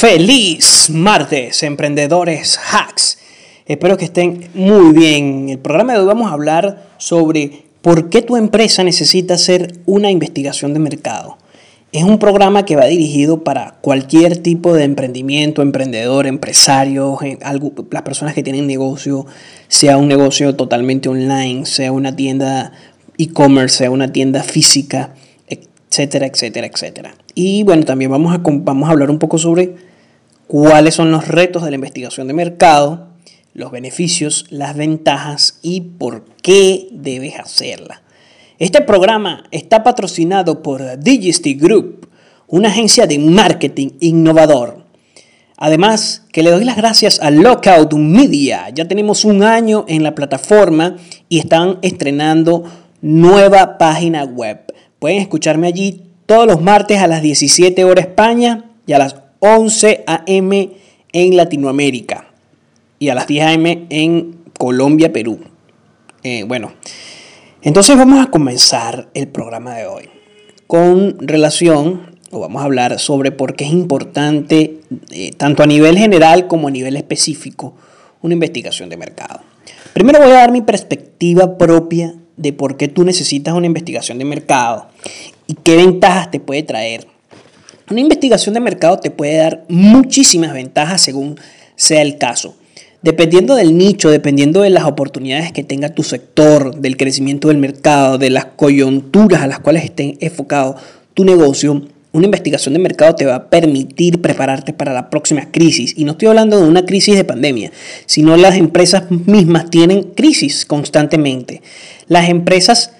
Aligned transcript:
Feliz 0.00 0.88
martes, 0.88 1.62
emprendedores 1.62 2.58
hacks. 2.72 3.18
Espero 3.66 3.98
que 3.98 4.06
estén 4.06 4.48
muy 4.54 4.94
bien. 4.94 5.42
En 5.42 5.48
el 5.50 5.58
programa 5.58 5.92
de 5.92 5.98
hoy 5.98 6.06
vamos 6.06 6.30
a 6.30 6.32
hablar 6.32 6.88
sobre 6.96 7.64
por 7.82 8.08
qué 8.08 8.22
tu 8.22 8.38
empresa 8.38 8.82
necesita 8.82 9.34
hacer 9.34 9.74
una 9.84 10.10
investigación 10.10 10.72
de 10.72 10.80
mercado. 10.80 11.36
Es 11.92 12.02
un 12.02 12.18
programa 12.18 12.64
que 12.64 12.76
va 12.76 12.86
dirigido 12.86 13.44
para 13.44 13.74
cualquier 13.82 14.38
tipo 14.38 14.72
de 14.72 14.84
emprendimiento, 14.84 15.60
emprendedor, 15.60 16.26
empresario, 16.26 17.18
las 17.90 18.02
personas 18.02 18.32
que 18.32 18.42
tienen 18.42 18.66
negocio, 18.66 19.26
sea 19.68 19.98
un 19.98 20.08
negocio 20.08 20.56
totalmente 20.56 21.10
online, 21.10 21.66
sea 21.66 21.92
una 21.92 22.16
tienda 22.16 22.72
e-commerce, 23.18 23.76
sea 23.76 23.90
una 23.90 24.10
tienda 24.10 24.42
física 24.42 25.12
etcétera, 25.90 26.26
etcétera, 26.26 26.66
etcétera. 26.68 27.14
Y 27.34 27.64
bueno, 27.64 27.84
también 27.84 28.10
vamos 28.10 28.34
a, 28.34 28.40
vamos 28.42 28.88
a 28.88 28.92
hablar 28.92 29.10
un 29.10 29.18
poco 29.18 29.38
sobre 29.38 29.89
cuáles 30.50 30.96
son 30.96 31.12
los 31.12 31.28
retos 31.28 31.62
de 31.62 31.70
la 31.70 31.76
investigación 31.76 32.26
de 32.26 32.34
mercado, 32.34 33.06
los 33.54 33.70
beneficios, 33.70 34.46
las 34.50 34.76
ventajas 34.76 35.60
y 35.62 35.80
por 35.80 36.24
qué 36.42 36.88
debes 36.90 37.38
hacerla. 37.38 38.02
Este 38.58 38.80
programa 38.80 39.44
está 39.52 39.84
patrocinado 39.84 40.60
por 40.60 40.98
Digisty 40.98 41.54
Group, 41.54 42.08
una 42.48 42.68
agencia 42.68 43.06
de 43.06 43.20
marketing 43.20 43.90
innovador. 44.00 44.84
Además, 45.56 46.24
que 46.32 46.42
le 46.42 46.50
doy 46.50 46.64
las 46.64 46.76
gracias 46.76 47.20
a 47.20 47.30
Lockout 47.30 47.92
Media. 47.92 48.70
Ya 48.70 48.88
tenemos 48.88 49.24
un 49.24 49.44
año 49.44 49.84
en 49.86 50.02
la 50.02 50.16
plataforma 50.16 50.96
y 51.28 51.38
están 51.38 51.78
estrenando 51.82 52.64
nueva 53.02 53.78
página 53.78 54.24
web. 54.24 54.64
Pueden 54.98 55.20
escucharme 55.20 55.68
allí 55.68 56.02
todos 56.26 56.48
los 56.48 56.60
martes 56.60 56.98
a 56.98 57.06
las 57.06 57.22
17 57.22 57.84
horas 57.84 58.06
España 58.06 58.64
y 58.84 58.94
a 58.94 58.98
las 58.98 59.19
11 59.40 60.04
a.m. 60.06 60.70
en 61.12 61.36
Latinoamérica 61.36 62.28
y 62.98 63.08
a 63.08 63.14
las 63.14 63.26
10 63.26 63.46
a.m. 63.46 63.86
en 63.90 64.36
Colombia, 64.58 65.12
Perú. 65.12 65.40
Eh, 66.22 66.44
bueno, 66.44 66.72
entonces 67.62 67.96
vamos 67.96 68.24
a 68.24 68.30
comenzar 68.30 69.08
el 69.14 69.28
programa 69.28 69.74
de 69.74 69.86
hoy 69.86 70.08
con 70.66 71.16
relación, 71.18 72.16
o 72.30 72.38
vamos 72.38 72.62
a 72.62 72.66
hablar 72.66 72.98
sobre 73.00 73.32
por 73.32 73.56
qué 73.56 73.64
es 73.64 73.72
importante, 73.72 74.80
eh, 75.10 75.32
tanto 75.36 75.62
a 75.62 75.66
nivel 75.66 75.98
general 75.98 76.46
como 76.46 76.68
a 76.68 76.70
nivel 76.70 76.96
específico, 76.96 77.74
una 78.22 78.34
investigación 78.34 78.88
de 78.88 78.96
mercado. 78.96 79.40
Primero 79.94 80.20
voy 80.20 80.30
a 80.30 80.34
dar 80.34 80.52
mi 80.52 80.62
perspectiva 80.62 81.58
propia 81.58 82.14
de 82.36 82.52
por 82.52 82.76
qué 82.76 82.86
tú 82.86 83.04
necesitas 83.04 83.54
una 83.54 83.66
investigación 83.66 84.18
de 84.18 84.24
mercado 84.24 84.86
y 85.46 85.54
qué 85.54 85.76
ventajas 85.76 86.30
te 86.30 86.38
puede 86.38 86.62
traer. 86.62 87.08
Una 87.90 88.02
investigación 88.02 88.54
de 88.54 88.60
mercado 88.60 89.00
te 89.00 89.10
puede 89.10 89.36
dar 89.38 89.64
muchísimas 89.68 90.52
ventajas 90.52 91.02
según 91.02 91.40
sea 91.74 92.02
el 92.02 92.18
caso. 92.18 92.54
Dependiendo 93.02 93.56
del 93.56 93.76
nicho, 93.76 94.10
dependiendo 94.10 94.60
de 94.60 94.70
las 94.70 94.84
oportunidades 94.84 95.50
que 95.50 95.64
tenga 95.64 95.88
tu 95.88 96.04
sector, 96.04 96.76
del 96.76 96.96
crecimiento 96.96 97.48
del 97.48 97.56
mercado, 97.56 98.16
de 98.16 98.30
las 98.30 98.44
coyunturas 98.44 99.42
a 99.42 99.48
las 99.48 99.58
cuales 99.58 99.82
esté 99.82 100.16
enfocado 100.20 100.76
tu 101.14 101.24
negocio, 101.24 101.82
una 102.12 102.26
investigación 102.26 102.74
de 102.74 102.78
mercado 102.78 103.16
te 103.16 103.26
va 103.26 103.34
a 103.34 103.50
permitir 103.50 104.20
prepararte 104.20 104.72
para 104.72 104.92
la 104.92 105.10
próxima 105.10 105.50
crisis. 105.50 105.94
Y 105.96 106.04
no 106.04 106.12
estoy 106.12 106.28
hablando 106.28 106.60
de 106.60 106.68
una 106.68 106.84
crisis 106.84 107.16
de 107.16 107.24
pandemia, 107.24 107.72
sino 108.06 108.36
las 108.36 108.54
empresas 108.54 109.10
mismas 109.10 109.68
tienen 109.68 110.02
crisis 110.14 110.64
constantemente. 110.64 111.60
Las 112.06 112.28
empresas 112.28 112.92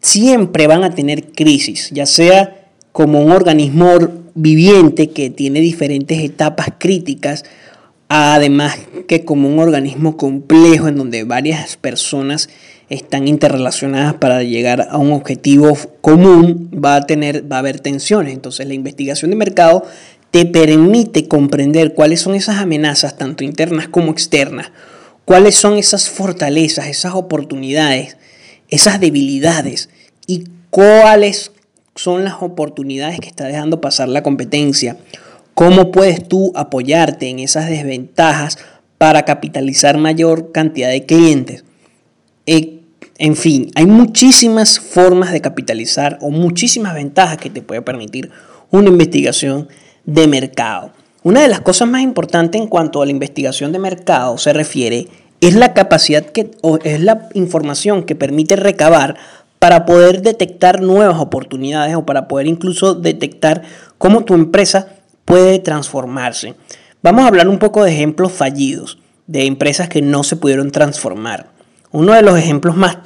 siempre 0.00 0.66
van 0.66 0.82
a 0.82 0.96
tener 0.96 1.26
crisis, 1.26 1.90
ya 1.92 2.06
sea 2.06 2.56
como 2.90 3.22
un 3.22 3.30
organismo 3.30 4.21
viviente 4.34 5.10
que 5.10 5.30
tiene 5.30 5.60
diferentes 5.60 6.20
etapas 6.20 6.68
críticas, 6.78 7.44
además 8.08 8.78
que 9.08 9.24
como 9.24 9.48
un 9.48 9.58
organismo 9.58 10.16
complejo 10.16 10.88
en 10.88 10.96
donde 10.96 11.24
varias 11.24 11.76
personas 11.76 12.48
están 12.88 13.26
interrelacionadas 13.26 14.14
para 14.14 14.42
llegar 14.42 14.88
a 14.90 14.98
un 14.98 15.12
objetivo 15.12 15.76
común, 16.00 16.70
va 16.72 16.96
a 16.96 17.06
tener, 17.06 17.50
va 17.50 17.56
a 17.56 17.60
haber 17.60 17.80
tensiones. 17.80 18.34
Entonces 18.34 18.66
la 18.66 18.74
investigación 18.74 19.30
de 19.30 19.36
mercado 19.36 19.84
te 20.30 20.46
permite 20.46 21.28
comprender 21.28 21.94
cuáles 21.94 22.20
son 22.20 22.34
esas 22.34 22.56
amenazas, 22.56 23.16
tanto 23.16 23.44
internas 23.44 23.88
como 23.88 24.12
externas, 24.12 24.72
cuáles 25.24 25.54
son 25.54 25.76
esas 25.76 26.08
fortalezas, 26.10 26.86
esas 26.86 27.14
oportunidades, 27.14 28.16
esas 28.68 29.00
debilidades 29.00 29.88
y 30.26 30.44
cuáles 30.70 31.51
son 31.94 32.24
las 32.24 32.34
oportunidades 32.40 33.20
que 33.20 33.28
está 33.28 33.44
dejando 33.44 33.80
pasar 33.80 34.08
la 34.08 34.22
competencia. 34.22 34.96
¿Cómo 35.54 35.92
puedes 35.92 36.26
tú 36.26 36.52
apoyarte 36.54 37.28
en 37.28 37.38
esas 37.38 37.68
desventajas 37.68 38.58
para 38.98 39.24
capitalizar 39.24 39.98
mayor 39.98 40.52
cantidad 40.52 40.88
de 40.88 41.04
clientes? 41.04 41.64
Eh, 42.46 42.80
en 43.18 43.36
fin, 43.36 43.70
hay 43.74 43.86
muchísimas 43.86 44.80
formas 44.80 45.32
de 45.32 45.40
capitalizar 45.40 46.18
o 46.22 46.30
muchísimas 46.30 46.94
ventajas 46.94 47.36
que 47.36 47.50
te 47.50 47.62
puede 47.62 47.82
permitir 47.82 48.30
una 48.70 48.88
investigación 48.88 49.68
de 50.04 50.26
mercado. 50.26 50.92
Una 51.22 51.42
de 51.42 51.48
las 51.48 51.60
cosas 51.60 51.88
más 51.88 52.02
importantes 52.02 52.60
en 52.60 52.66
cuanto 52.66 53.00
a 53.00 53.04
la 53.04 53.12
investigación 53.12 53.70
de 53.70 53.78
mercado 53.78 54.38
se 54.38 54.52
refiere 54.52 55.06
es 55.40 55.54
la 55.54 55.74
capacidad 55.74 56.24
que 56.24 56.50
o 56.62 56.78
es 56.82 57.00
la 57.00 57.28
información 57.34 58.04
que 58.04 58.16
permite 58.16 58.56
recabar 58.56 59.16
para 59.62 59.86
poder 59.86 60.22
detectar 60.22 60.82
nuevas 60.82 61.20
oportunidades 61.20 61.94
o 61.94 62.04
para 62.04 62.26
poder 62.26 62.48
incluso 62.48 62.96
detectar 62.96 63.62
cómo 63.96 64.24
tu 64.24 64.34
empresa 64.34 64.88
puede 65.24 65.60
transformarse. 65.60 66.56
Vamos 67.00 67.22
a 67.22 67.28
hablar 67.28 67.46
un 67.46 67.60
poco 67.60 67.84
de 67.84 67.92
ejemplos 67.92 68.32
fallidos 68.32 68.98
de 69.28 69.46
empresas 69.46 69.88
que 69.88 70.02
no 70.02 70.24
se 70.24 70.34
pudieron 70.34 70.72
transformar. 70.72 71.46
Uno 71.92 72.12
de 72.12 72.22
los 72.22 72.36
ejemplos 72.36 72.76
más 72.76 72.98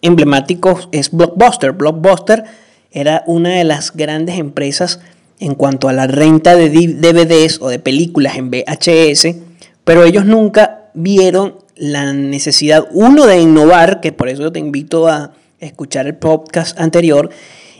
emblemáticos 0.00 0.88
es 0.90 1.12
Blockbuster. 1.12 1.70
Blockbuster 1.70 2.46
era 2.90 3.22
una 3.28 3.50
de 3.50 3.62
las 3.62 3.92
grandes 3.92 4.40
empresas 4.40 4.98
en 5.38 5.54
cuanto 5.54 5.88
a 5.88 5.92
la 5.92 6.08
renta 6.08 6.56
de 6.56 6.68
DVDs 6.68 7.60
o 7.62 7.68
de 7.68 7.78
películas 7.78 8.36
en 8.36 8.50
VHS, 8.50 9.36
pero 9.84 10.02
ellos 10.02 10.24
nunca 10.24 10.86
vieron 10.94 11.58
la 11.76 12.12
necesidad, 12.12 12.88
uno, 12.90 13.26
de 13.26 13.38
innovar, 13.40 14.00
que 14.00 14.10
por 14.10 14.28
eso 14.28 14.50
te 14.50 14.58
invito 14.58 15.06
a 15.06 15.34
escuchar 15.62 16.06
el 16.06 16.16
podcast 16.16 16.78
anterior, 16.78 17.30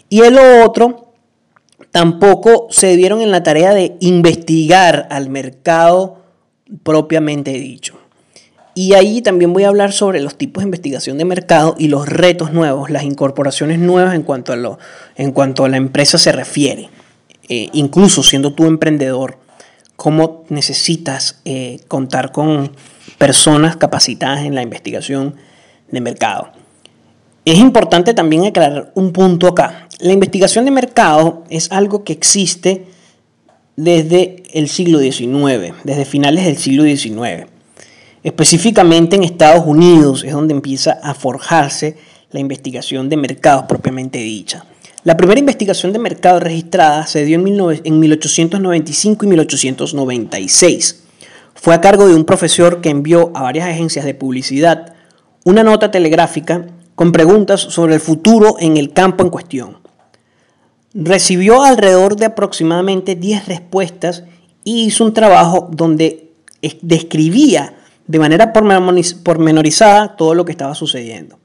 y 0.08 0.20
el 0.22 0.38
otro, 0.38 1.12
tampoco 1.90 2.66
se 2.70 2.96
dieron 2.96 3.20
en 3.20 3.30
la 3.30 3.42
tarea 3.42 3.74
de 3.74 3.96
investigar 4.00 5.06
al 5.10 5.30
mercado 5.30 6.22
propiamente 6.82 7.52
dicho. 7.52 7.98
Y 8.74 8.94
ahí 8.94 9.20
también 9.20 9.52
voy 9.52 9.64
a 9.64 9.68
hablar 9.68 9.92
sobre 9.92 10.20
los 10.20 10.36
tipos 10.36 10.62
de 10.62 10.68
investigación 10.68 11.18
de 11.18 11.26
mercado 11.26 11.74
y 11.78 11.88
los 11.88 12.08
retos 12.08 12.52
nuevos, 12.52 12.88
las 12.88 13.02
incorporaciones 13.02 13.78
nuevas 13.78 14.14
en 14.14 14.22
cuanto 14.22 14.52
a, 14.54 14.56
lo, 14.56 14.78
en 15.16 15.32
cuanto 15.32 15.64
a 15.64 15.68
la 15.68 15.76
empresa 15.76 16.16
se 16.16 16.32
refiere. 16.32 16.88
Eh, 17.48 17.68
incluso 17.74 18.22
siendo 18.22 18.54
tú 18.54 18.64
emprendedor, 18.64 19.38
cómo 19.96 20.44
necesitas 20.48 21.42
eh, 21.44 21.80
contar 21.86 22.32
con 22.32 22.72
personas 23.18 23.76
capacitadas 23.76 24.44
en 24.44 24.54
la 24.54 24.62
investigación 24.62 25.36
de 25.90 26.00
mercado. 26.00 26.52
Es 27.44 27.58
importante 27.58 28.14
también 28.14 28.44
aclarar 28.44 28.92
un 28.94 29.12
punto 29.12 29.48
acá. 29.48 29.88
La 29.98 30.12
investigación 30.12 30.64
de 30.64 30.70
mercado 30.70 31.42
es 31.50 31.72
algo 31.72 32.04
que 32.04 32.12
existe 32.12 32.86
desde 33.74 34.44
el 34.52 34.68
siglo 34.68 35.00
XIX, 35.00 35.74
desde 35.82 36.04
finales 36.04 36.44
del 36.44 36.56
siglo 36.56 36.84
XIX. 36.84 37.48
Específicamente 38.22 39.16
en 39.16 39.24
Estados 39.24 39.66
Unidos 39.66 40.22
es 40.22 40.32
donde 40.32 40.54
empieza 40.54 41.00
a 41.02 41.14
forjarse 41.14 41.96
la 42.30 42.38
investigación 42.38 43.08
de 43.08 43.16
mercados 43.16 43.64
propiamente 43.64 44.18
dicha. 44.18 44.64
La 45.02 45.16
primera 45.16 45.40
investigación 45.40 45.92
de 45.92 45.98
mercado 45.98 46.38
registrada 46.38 47.08
se 47.08 47.24
dio 47.24 47.40
en 47.44 47.98
1895 47.98 49.24
y 49.24 49.28
1896. 49.28 51.02
Fue 51.54 51.74
a 51.74 51.80
cargo 51.80 52.06
de 52.06 52.14
un 52.14 52.24
profesor 52.24 52.80
que 52.80 52.90
envió 52.90 53.32
a 53.34 53.42
varias 53.42 53.68
agencias 53.68 54.04
de 54.04 54.14
publicidad 54.14 54.94
una 55.44 55.64
nota 55.64 55.90
telegráfica 55.90 56.66
con 56.94 57.12
preguntas 57.12 57.60
sobre 57.60 57.94
el 57.94 58.00
futuro 58.00 58.56
en 58.58 58.76
el 58.76 58.92
campo 58.92 59.24
en 59.24 59.30
cuestión. 59.30 59.78
Recibió 60.94 61.62
alrededor 61.62 62.16
de 62.16 62.26
aproximadamente 62.26 63.14
10 63.14 63.46
respuestas 63.46 64.24
y 64.64 64.84
hizo 64.84 65.04
un 65.04 65.14
trabajo 65.14 65.68
donde 65.72 66.30
describía 66.82 67.74
de 68.06 68.18
manera 68.18 68.52
pormenorizada 68.52 70.16
todo 70.16 70.34
lo 70.34 70.44
que 70.44 70.52
estaba 70.52 70.74
sucediendo. 70.74 71.38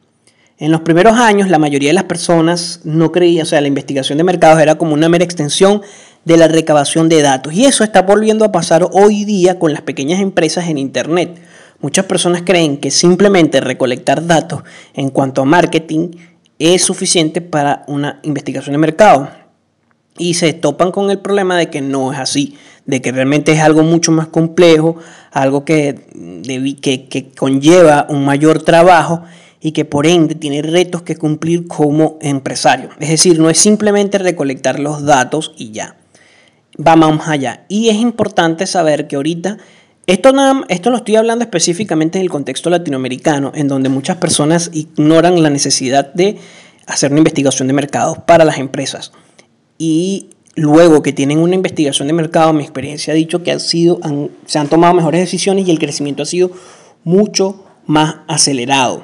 En 0.60 0.72
los 0.72 0.82
primeros 0.82 1.14
años, 1.14 1.50
la 1.50 1.60
mayoría 1.60 1.90
de 1.90 1.94
las 1.94 2.06
personas 2.06 2.82
no 2.84 3.12
creía, 3.12 3.44
o 3.44 3.46
sea, 3.46 3.62
la 3.62 3.68
investigación 3.68 4.18
de 4.18 4.24
mercados 4.24 4.60
era 4.60 4.76
como 4.76 4.96
una 4.96 5.08
mera 5.08 5.24
extensión 5.24 5.82
de 6.26 6.36
la 6.36 6.48
recabación 6.48 7.10
de 7.10 7.22
datos. 7.22 7.54
Y 7.54 7.66
eso 7.66 7.84
está 7.84 8.02
volviendo 8.02 8.44
a 8.44 8.52
pasar 8.52 8.88
hoy 8.92 9.24
día 9.24 9.60
con 9.60 9.72
las 9.72 9.82
pequeñas 9.82 10.20
empresas 10.20 10.68
en 10.68 10.80
Internet. 10.80 11.40
Muchas 11.80 12.06
personas 12.06 12.42
creen 12.44 12.78
que 12.78 12.90
simplemente 12.90 13.62
recolectar 13.62 14.26
datos 14.26 14.64
en 14.94 15.10
cuanto 15.10 15.44
a 15.44 15.46
marketing 15.46 16.10
es 16.60 16.82
suficiente 16.82 17.42
para 17.42 17.84
una 17.88 18.20
investigación 18.24 18.74
de 18.74 18.80
mercado. 18.80 19.30
Y 20.18 20.34
se 20.34 20.54
topan 20.54 20.92
con 20.92 21.12
el 21.12 21.20
problema 21.20 21.58
de 21.58 21.70
que 21.70 21.82
no 21.82 22.12
es 22.12 22.20
así. 22.20 22.58
de 22.88 23.02
que 23.02 23.12
realmente 23.12 23.52
es 23.52 23.60
algo 23.60 23.84
mucho 23.84 24.14
más 24.14 24.28
complejo, 24.28 24.96
algo 25.32 25.66
que, 25.66 26.00
que, 26.82 27.30
conlleva 27.38 28.08
un 28.08 28.24
mayor 28.24 28.64
trabajo 28.64 29.24
y 29.60 29.74
que 29.74 29.84
por 29.84 30.08
ende 30.08 30.36
tiene 30.36 30.62
retos 30.62 31.02
que 31.02 31.18
cumplir 31.18 31.68
como 31.68 32.18
empresario. 32.22 32.90
Es 33.02 33.10
decir, 33.10 33.40
no 33.40 33.50
es 33.50 33.58
simplemente 33.58 34.18
recolectar 34.20 34.80
los 34.80 35.04
datos 35.04 35.54
y 35.58 35.72
ya. 35.72 35.98
Va 36.80 36.96
más 36.96 37.28
allá. 37.28 37.66
Y 37.68 37.90
es 37.90 37.98
importante 37.98 38.66
saber 38.68 39.08
que 39.08 39.18
ahorita, 39.18 39.58
esto, 40.08 40.32
nada, 40.32 40.66
lo 40.86 40.96
estoy 40.98 41.18
hablando 41.18 41.44
específicamente 41.44 42.18
en 42.18 42.24
el 42.24 42.30
contexto 42.30 42.70
latinoamericano, 42.70 43.52
en 43.54 43.68
donde 43.68 43.90
muchas 43.90 44.16
personas 44.16 44.70
ignoran 44.74 45.44
la 45.44 45.50
necesidad 45.50 46.14
de 46.14 46.38
hacer 46.86 47.12
una 47.12 47.20
investigación 47.20 47.68
de 47.68 47.74
mercados 47.74 48.18
para 48.20 48.46
las 48.46 48.58
empresas. 48.58 49.12
Y 49.78 50.30
luego 50.56 51.04
que 51.04 51.12
tienen 51.12 51.40
una 51.40 51.56
investigación 51.56 52.08
de 52.08 52.14
mercado, 52.14 52.54
mi 52.54 52.64
experiencia 52.64 53.12
ha 53.12 53.18
dicho 53.18 53.44
que 53.44 53.52
han 53.52 53.60
sido, 53.60 54.00
se 54.46 54.60
han 54.60 54.70
tomado 54.70 54.94
mejores 54.94 55.20
decisiones 55.20 55.68
y 55.68 55.72
el 55.72 55.80
crecimiento 55.80 56.24
ha 56.24 56.26
sido 56.26 56.52
mucho 57.04 57.66
más 57.86 58.16
acelerado. 58.28 59.04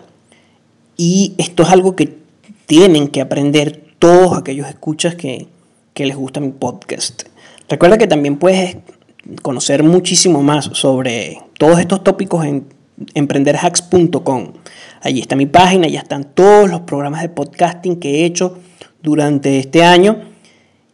Y 0.95 1.33
esto 1.38 1.63
es 1.63 1.69
algo 1.69 1.97
que 1.97 2.17
tienen 2.65 3.09
que 3.09 3.19
aprender 3.19 3.83
todos 3.99 4.38
aquellos 4.38 4.69
escuchas 4.69 5.15
que, 5.15 5.47
que 5.94 6.06
les 6.06 6.15
gusta 6.15 6.39
mi 6.39 6.51
podcast. 6.51 7.23
Recuerda 7.67 7.97
que 7.97 8.07
también 8.07 8.38
puedes 8.38 8.77
conocer 9.41 9.83
muchísimo 9.83 10.43
más 10.43 10.65
sobre 10.73 11.39
todos 11.57 11.79
estos 11.79 12.03
tópicos 12.03 12.45
en 12.45 12.65
emprenderhacks.com. 13.13 14.53
Allí 15.01 15.19
está 15.19 15.35
mi 15.35 15.45
página, 15.45 15.87
ya 15.87 15.99
están 15.99 16.33
todos 16.33 16.69
los 16.69 16.81
programas 16.81 17.21
de 17.21 17.29
podcasting 17.29 17.99
que 17.99 18.21
he 18.21 18.25
hecho 18.25 18.57
durante 19.01 19.59
este 19.59 19.83
año 19.83 20.21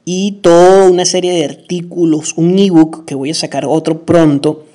y 0.06 0.40
toda 0.42 0.90
una 0.90 1.06
serie 1.06 1.32
de 1.34 1.46
artículos, 1.46 2.34
un 2.36 2.58
ebook 2.58 3.06
que 3.06 3.16
voy 3.16 3.30
a 3.30 3.36
sacar 3.36 3.66
otro 3.66 4.06
pronto. 4.06 4.66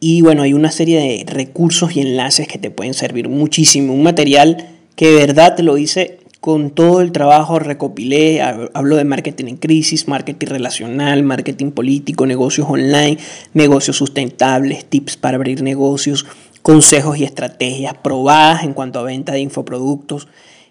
Y 0.00 0.20
bueno, 0.20 0.42
hay 0.42 0.52
una 0.52 0.70
serie 0.70 1.00
de 1.00 1.32
recursos 1.32 1.96
y 1.96 2.00
enlaces 2.00 2.46
que 2.46 2.58
te 2.58 2.70
pueden 2.70 2.92
servir 2.92 3.30
muchísimo. 3.30 3.94
Un 3.94 4.02
material 4.02 4.68
que 4.94 5.06
de 5.08 5.14
verdad 5.14 5.58
lo 5.60 5.78
hice 5.78 6.18
con 6.46 6.70
todo 6.70 7.00
el 7.00 7.10
trabajo, 7.10 7.58
recopilé, 7.58 8.40
hablo 8.40 8.94
de 8.94 9.04
marketing 9.04 9.46
en 9.46 9.56
crisis, 9.56 10.06
marketing 10.06 10.46
relacional, 10.46 11.24
marketing 11.24 11.72
político, 11.72 12.24
negocios 12.24 12.68
online, 12.70 13.18
negocios 13.52 13.96
sustentables, 13.96 14.84
tips 14.84 15.16
para 15.16 15.38
abrir 15.38 15.64
negocios, 15.64 16.24
consejos 16.62 17.18
y 17.18 17.24
estrategias 17.24 17.94
probadas 17.94 18.62
en 18.62 18.74
cuanto 18.74 19.00
a 19.00 19.02
venta 19.02 19.32
de 19.32 19.40
infoproductos 19.40 20.28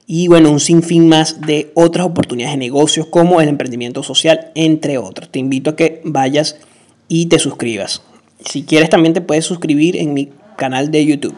y 0.07 0.30
bueno, 0.30 0.50
un 0.50 0.62
sinfín 0.62 1.10
más 1.10 1.42
de 1.42 1.74
otras 1.74 2.06
oportunidades 2.06 2.54
de 2.54 2.60
negocios 2.60 3.07
como 3.07 3.42
el 3.42 3.50
emprendimiento 3.50 4.01
social, 4.01 4.54
entre 4.56 4.98
otros. 4.98 5.27
Te 5.30 5.39
invito 5.39 5.72
a 5.72 5.75
que 5.75 6.00
vayas 6.06 6.56
y 7.10 7.25
te 7.25 7.38
suscribas. 7.38 8.01
Si 8.45 8.63
quieres 8.63 8.89
también 8.89 9.13
te 9.13 9.19
puedes 9.19 9.44
suscribir 9.44 9.98
en 9.98 10.13
mi 10.13 10.30
canal 10.56 10.89
de 10.89 11.06
YouTube. 11.06 11.36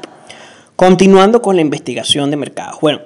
Continuando 0.75 1.41
con 1.41 1.55
la 1.55 1.63
investigación 1.63 2.29
de 2.29 2.37
mercados. 2.37 2.77
Bueno, 2.81 2.99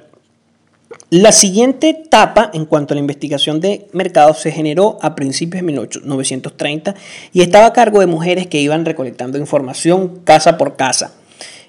la 1.09 1.31
siguiente 1.31 1.89
etapa 1.89 2.49
en 2.53 2.65
cuanto 2.65 2.93
a 2.93 2.95
la 2.95 3.01
investigación 3.01 3.59
de 3.59 3.87
mercados 3.93 4.39
se 4.39 4.51
generó 4.51 4.97
a 5.01 5.15
principios 5.15 5.61
de 5.61 5.67
1930 5.67 6.95
y 7.33 7.41
estaba 7.41 7.67
a 7.67 7.73
cargo 7.73 7.99
de 7.99 8.07
mujeres 8.07 8.47
que 8.47 8.61
iban 8.61 8.85
recolectando 8.85 9.37
información 9.37 10.21
casa 10.23 10.57
por 10.57 10.75
casa 10.75 11.13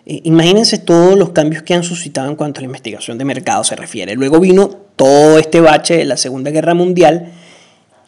eh, 0.05 0.21
imagínense 0.25 0.79
todos 0.79 1.17
los 1.17 1.31
cambios 1.31 1.63
que 1.63 1.75
han 1.75 1.85
suscitado 1.85 2.29
en 2.29 2.37
cuanto 2.37 2.59
a 2.59 2.63
la 2.63 2.67
investigación 2.67 3.19
de 3.19 3.25
mercado 3.25 3.63
se 3.63 3.77
refiere. 3.77 4.15
Luego 4.15 4.41
vino 4.41 4.69
todo 4.97 5.39
este 5.39 5.61
bache 5.61 5.97
de 5.97 6.05
la 6.05 6.17
Segunda 6.17 6.51
Guerra 6.51 6.75
Mundial 6.75 7.31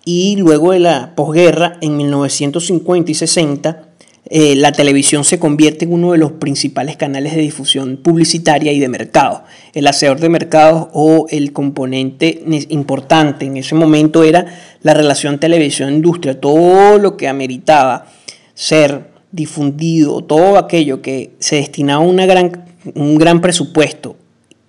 y 0.04 0.36
luego 0.36 0.72
de 0.72 0.80
la 0.80 1.14
posguerra, 1.14 1.78
en 1.80 1.96
1950 1.96 3.10
y 3.10 3.14
60, 3.14 3.82
eh, 4.30 4.56
la 4.56 4.72
televisión 4.72 5.24
se 5.24 5.38
convierte 5.38 5.84
en 5.84 5.92
uno 5.92 6.12
de 6.12 6.18
los 6.18 6.32
principales 6.32 6.96
canales 6.96 7.34
de 7.34 7.42
difusión 7.42 7.98
publicitaria 7.98 8.72
y 8.72 8.80
de 8.80 8.88
mercado. 8.88 9.44
El 9.74 9.86
hacedor 9.86 10.18
de 10.18 10.30
mercados 10.30 10.88
o 10.92 11.26
el 11.28 11.52
componente 11.52 12.42
importante 12.70 13.44
en 13.44 13.58
ese 13.58 13.74
momento 13.74 14.24
era 14.24 14.46
la 14.82 14.94
relación 14.94 15.38
televisión-industria, 15.38 16.40
todo 16.40 16.98
lo 16.98 17.18
que 17.18 17.28
ameritaba 17.28 18.06
ser 18.54 19.10
difundido, 19.30 20.22
todo 20.22 20.56
aquello 20.56 21.02
que 21.02 21.32
se 21.38 21.56
destinaba 21.56 22.02
a 22.02 22.06
una 22.06 22.24
gran, 22.24 22.64
un 22.94 23.18
gran 23.18 23.42
presupuesto 23.42 24.16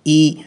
y 0.04 0.40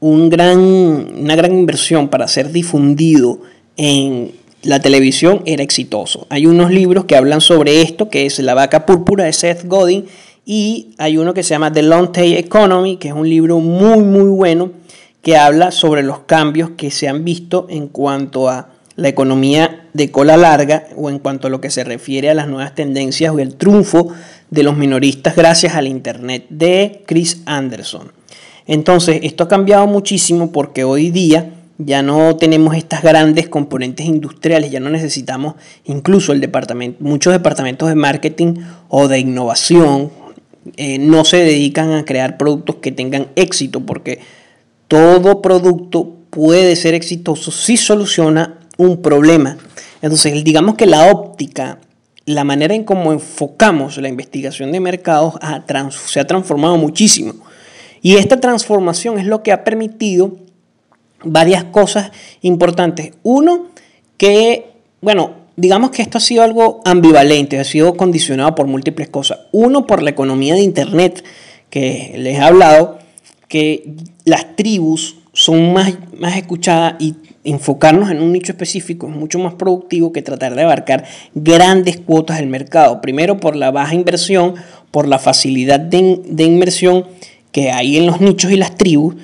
un 0.00 0.30
gran, 0.30 0.58
una 0.58 1.36
gran 1.36 1.52
inversión 1.52 2.08
para 2.08 2.28
ser 2.28 2.50
difundido 2.50 3.40
en 3.76 4.32
la 4.64 4.80
televisión 4.80 5.42
era 5.46 5.62
exitoso. 5.62 6.26
Hay 6.30 6.46
unos 6.46 6.70
libros 6.70 7.04
que 7.04 7.16
hablan 7.16 7.40
sobre 7.40 7.82
esto, 7.82 8.08
que 8.08 8.26
es 8.26 8.38
La 8.38 8.54
vaca 8.54 8.86
púrpura 8.86 9.24
de 9.24 9.32
Seth 9.32 9.64
Godin, 9.66 10.06
y 10.46 10.94
hay 10.98 11.16
uno 11.16 11.34
que 11.34 11.42
se 11.42 11.50
llama 11.50 11.72
The 11.72 11.82
Long 11.82 12.12
Tail 12.12 12.36
Economy, 12.36 12.96
que 12.96 13.08
es 13.08 13.14
un 13.14 13.28
libro 13.28 13.60
muy, 13.60 14.02
muy 14.02 14.30
bueno, 14.30 14.72
que 15.22 15.36
habla 15.36 15.70
sobre 15.70 16.02
los 16.02 16.20
cambios 16.20 16.70
que 16.76 16.90
se 16.90 17.08
han 17.08 17.24
visto 17.24 17.66
en 17.70 17.88
cuanto 17.88 18.48
a 18.48 18.68
la 18.96 19.08
economía 19.08 19.86
de 19.92 20.10
cola 20.10 20.36
larga 20.36 20.86
o 20.96 21.10
en 21.10 21.18
cuanto 21.18 21.46
a 21.46 21.50
lo 21.50 21.60
que 21.60 21.70
se 21.70 21.82
refiere 21.82 22.30
a 22.30 22.34
las 22.34 22.48
nuevas 22.48 22.74
tendencias 22.74 23.32
o 23.34 23.38
el 23.38 23.56
triunfo 23.56 24.12
de 24.50 24.62
los 24.62 24.76
minoristas 24.76 25.34
gracias 25.34 25.74
al 25.74 25.88
Internet 25.88 26.46
de 26.50 27.02
Chris 27.06 27.42
Anderson. 27.46 28.12
Entonces, 28.66 29.20
esto 29.22 29.44
ha 29.44 29.48
cambiado 29.48 29.86
muchísimo 29.86 30.52
porque 30.52 30.84
hoy 30.84 31.10
día 31.10 31.53
ya 31.78 32.02
no 32.02 32.36
tenemos 32.36 32.76
estas 32.76 33.02
grandes 33.02 33.48
componentes 33.48 34.06
industriales, 34.06 34.70
ya 34.70 34.80
no 34.80 34.90
necesitamos 34.90 35.54
incluso 35.84 36.32
el 36.32 36.40
departamento, 36.40 37.02
muchos 37.02 37.32
departamentos 37.32 37.88
de 37.88 37.94
marketing 37.94 38.54
o 38.88 39.08
de 39.08 39.18
innovación 39.18 40.10
eh, 40.76 40.98
no 40.98 41.24
se 41.24 41.38
dedican 41.38 41.92
a 41.92 42.04
crear 42.04 42.38
productos 42.38 42.76
que 42.76 42.92
tengan 42.92 43.28
éxito 43.36 43.80
porque 43.80 44.20
todo 44.88 45.42
producto 45.42 46.14
puede 46.30 46.76
ser 46.76 46.94
exitoso 46.94 47.50
si 47.50 47.76
soluciona 47.76 48.60
un 48.76 49.02
problema. 49.02 49.56
Entonces, 50.00 50.42
digamos 50.44 50.76
que 50.76 50.86
la 50.86 51.10
óptica, 51.10 51.78
la 52.26 52.44
manera 52.44 52.74
en 52.74 52.84
cómo 52.84 53.12
enfocamos 53.12 53.96
la 53.98 54.08
investigación 54.08 54.72
de 54.72 54.80
mercados 54.80 55.34
se 56.06 56.20
ha 56.20 56.26
transformado 56.26 56.76
muchísimo. 56.76 57.34
Y 58.02 58.16
esta 58.16 58.40
transformación 58.40 59.18
es 59.18 59.26
lo 59.26 59.42
que 59.42 59.52
ha 59.52 59.64
permitido 59.64 60.36
varias 61.22 61.64
cosas 61.64 62.10
importantes. 62.42 63.12
Uno, 63.22 63.68
que, 64.16 64.72
bueno, 65.00 65.32
digamos 65.56 65.90
que 65.90 66.02
esto 66.02 66.18
ha 66.18 66.20
sido 66.20 66.42
algo 66.42 66.80
ambivalente, 66.84 67.58
ha 67.58 67.64
sido 67.64 67.96
condicionado 67.96 68.54
por 68.54 68.66
múltiples 68.66 69.08
cosas. 69.08 69.40
Uno, 69.52 69.86
por 69.86 70.02
la 70.02 70.10
economía 70.10 70.54
de 70.54 70.62
Internet, 70.62 71.24
que 71.70 72.14
les 72.16 72.38
he 72.38 72.42
hablado, 72.42 72.98
que 73.48 73.94
las 74.24 74.56
tribus 74.56 75.16
son 75.32 75.72
más, 75.72 75.94
más 76.18 76.36
escuchadas 76.36 76.94
y 77.00 77.16
enfocarnos 77.44 78.10
en 78.10 78.22
un 78.22 78.32
nicho 78.32 78.52
específico 78.52 79.08
es 79.08 79.14
mucho 79.14 79.38
más 79.38 79.54
productivo 79.54 80.12
que 80.12 80.22
tratar 80.22 80.54
de 80.54 80.62
abarcar 80.62 81.04
grandes 81.34 81.98
cuotas 81.98 82.38
del 82.38 82.46
mercado. 82.46 83.00
Primero 83.00 83.38
por 83.38 83.54
la 83.54 83.70
baja 83.70 83.94
inversión, 83.94 84.54
por 84.90 85.06
la 85.06 85.18
facilidad 85.18 85.78
de, 85.78 86.20
de 86.24 86.44
inversión 86.44 87.06
que 87.52 87.70
hay 87.70 87.96
en 87.96 88.06
los 88.06 88.20
nichos 88.20 88.50
y 88.50 88.56
las 88.56 88.76
tribus 88.76 89.16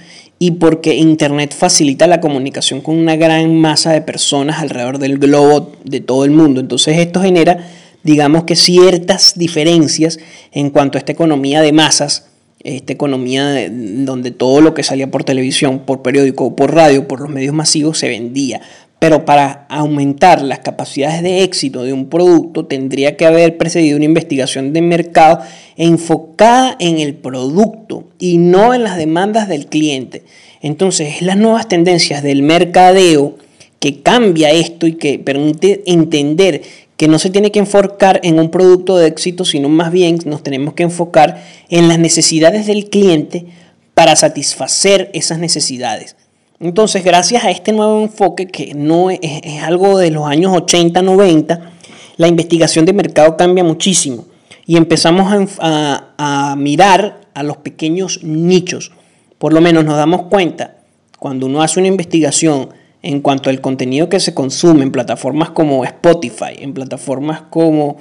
y 0.42 0.52
porque 0.52 0.94
Internet 0.94 1.54
facilita 1.54 2.06
la 2.06 2.20
comunicación 2.20 2.80
con 2.80 2.96
una 2.96 3.14
gran 3.14 3.54
masa 3.60 3.92
de 3.92 4.00
personas 4.00 4.58
alrededor 4.58 4.98
del 4.98 5.18
globo 5.18 5.72
de 5.84 6.00
todo 6.00 6.24
el 6.24 6.30
mundo. 6.30 6.60
Entonces 6.60 6.96
esto 6.96 7.20
genera, 7.20 7.68
digamos 8.02 8.44
que 8.44 8.56
ciertas 8.56 9.34
diferencias 9.36 10.18
en 10.50 10.70
cuanto 10.70 10.96
a 10.96 11.00
esta 11.00 11.12
economía 11.12 11.60
de 11.60 11.72
masas 11.72 12.30
esta 12.62 12.92
economía 12.92 13.70
donde 13.70 14.30
todo 14.30 14.60
lo 14.60 14.74
que 14.74 14.82
salía 14.82 15.10
por 15.10 15.24
televisión, 15.24 15.80
por 15.80 16.02
periódico, 16.02 16.54
por 16.54 16.74
radio, 16.74 17.08
por 17.08 17.20
los 17.20 17.30
medios 17.30 17.54
masivos 17.54 17.98
se 17.98 18.08
vendía. 18.08 18.60
Pero 19.00 19.24
para 19.24 19.66
aumentar 19.68 20.42
las 20.42 20.60
capacidades 20.60 21.22
de 21.22 21.42
éxito 21.42 21.82
de 21.82 21.92
un 21.92 22.08
producto 22.08 22.66
tendría 22.66 23.16
que 23.16 23.26
haber 23.26 23.56
precedido 23.58 23.96
una 23.96 24.04
investigación 24.04 24.72
de 24.72 24.82
mercado 24.82 25.40
enfocada 25.76 26.76
en 26.78 27.00
el 27.00 27.14
producto 27.14 28.04
y 28.18 28.38
no 28.38 28.74
en 28.74 28.84
las 28.84 28.96
demandas 28.96 29.48
del 29.48 29.66
cliente. 29.66 30.22
Entonces, 30.60 31.16
es 31.16 31.22
las 31.22 31.38
nuevas 31.38 31.66
tendencias 31.66 32.22
del 32.22 32.42
mercadeo 32.42 33.36
que 33.80 34.02
cambia 34.02 34.50
esto 34.50 34.86
y 34.86 34.92
que 34.92 35.18
permite 35.18 35.82
entender 35.86 36.62
que 36.98 37.08
no 37.08 37.18
se 37.18 37.30
tiene 37.30 37.50
que 37.50 37.60
enfocar 37.60 38.20
en 38.22 38.38
un 38.38 38.50
producto 38.50 38.98
de 38.98 39.06
éxito, 39.06 39.46
sino 39.46 39.70
más 39.70 39.90
bien 39.90 40.18
nos 40.26 40.42
tenemos 40.42 40.74
que 40.74 40.82
enfocar 40.82 41.42
en 41.70 41.88
las 41.88 41.98
necesidades 41.98 42.66
del 42.66 42.90
cliente 42.90 43.46
para 43.94 44.16
satisfacer 44.16 45.10
esas 45.14 45.38
necesidades. 45.38 46.16
Entonces, 46.62 47.02
gracias 47.02 47.42
a 47.42 47.50
este 47.50 47.72
nuevo 47.72 48.02
enfoque, 48.02 48.46
que 48.46 48.74
no 48.74 49.08
es, 49.08 49.18
algo 49.62 49.96
de 49.96 50.10
los 50.10 50.26
años 50.26 50.54
80, 50.54 51.00
90, 51.00 51.70
la 52.18 52.28
investigación 52.28 52.84
de 52.84 52.92
mercado 52.92 53.38
cambia 53.38 53.64
muchísimo 53.64 54.26
y 54.66 54.76
empezamos 54.76 55.56
a, 55.58 56.54
mirar 56.58 57.22
a 57.32 57.42
los 57.42 57.56
pequeños 57.56 58.22
nichos. 58.22 58.92
Por 59.38 59.54
lo 59.54 59.62
menos 59.62 59.86
nos 59.86 59.96
damos 59.96 60.24
cuenta, 60.24 60.76
cuando 61.18 61.46
uno 61.46 61.62
hace 61.62 61.80
una 61.80 61.88
investigación 61.88 62.68
en 63.00 63.22
cuanto 63.22 63.48
al 63.48 63.62
contenido 63.62 64.10
que 64.10 64.20
se 64.20 64.34
consume 64.34 64.82
en 64.82 64.92
plataformas 64.92 65.48
como 65.48 65.82
Spotify, 65.86 66.56
en 66.58 66.74
plataformas 66.74 67.40
como 67.48 67.96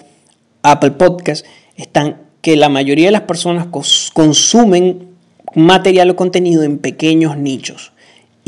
Apple 0.63 0.91
Podcast, 0.91 1.45
están 1.77 2.17
que 2.41 2.57
la 2.57 2.67
mayoría 2.67 3.05
de 3.05 3.13
las 3.13 3.21
personas 3.21 3.67
consumen 4.13 5.07
material 5.55 6.09
o 6.09 6.17
contenido 6.17 6.63
en 6.63 6.77
pequeños 6.77 7.37
nichos 7.37 7.93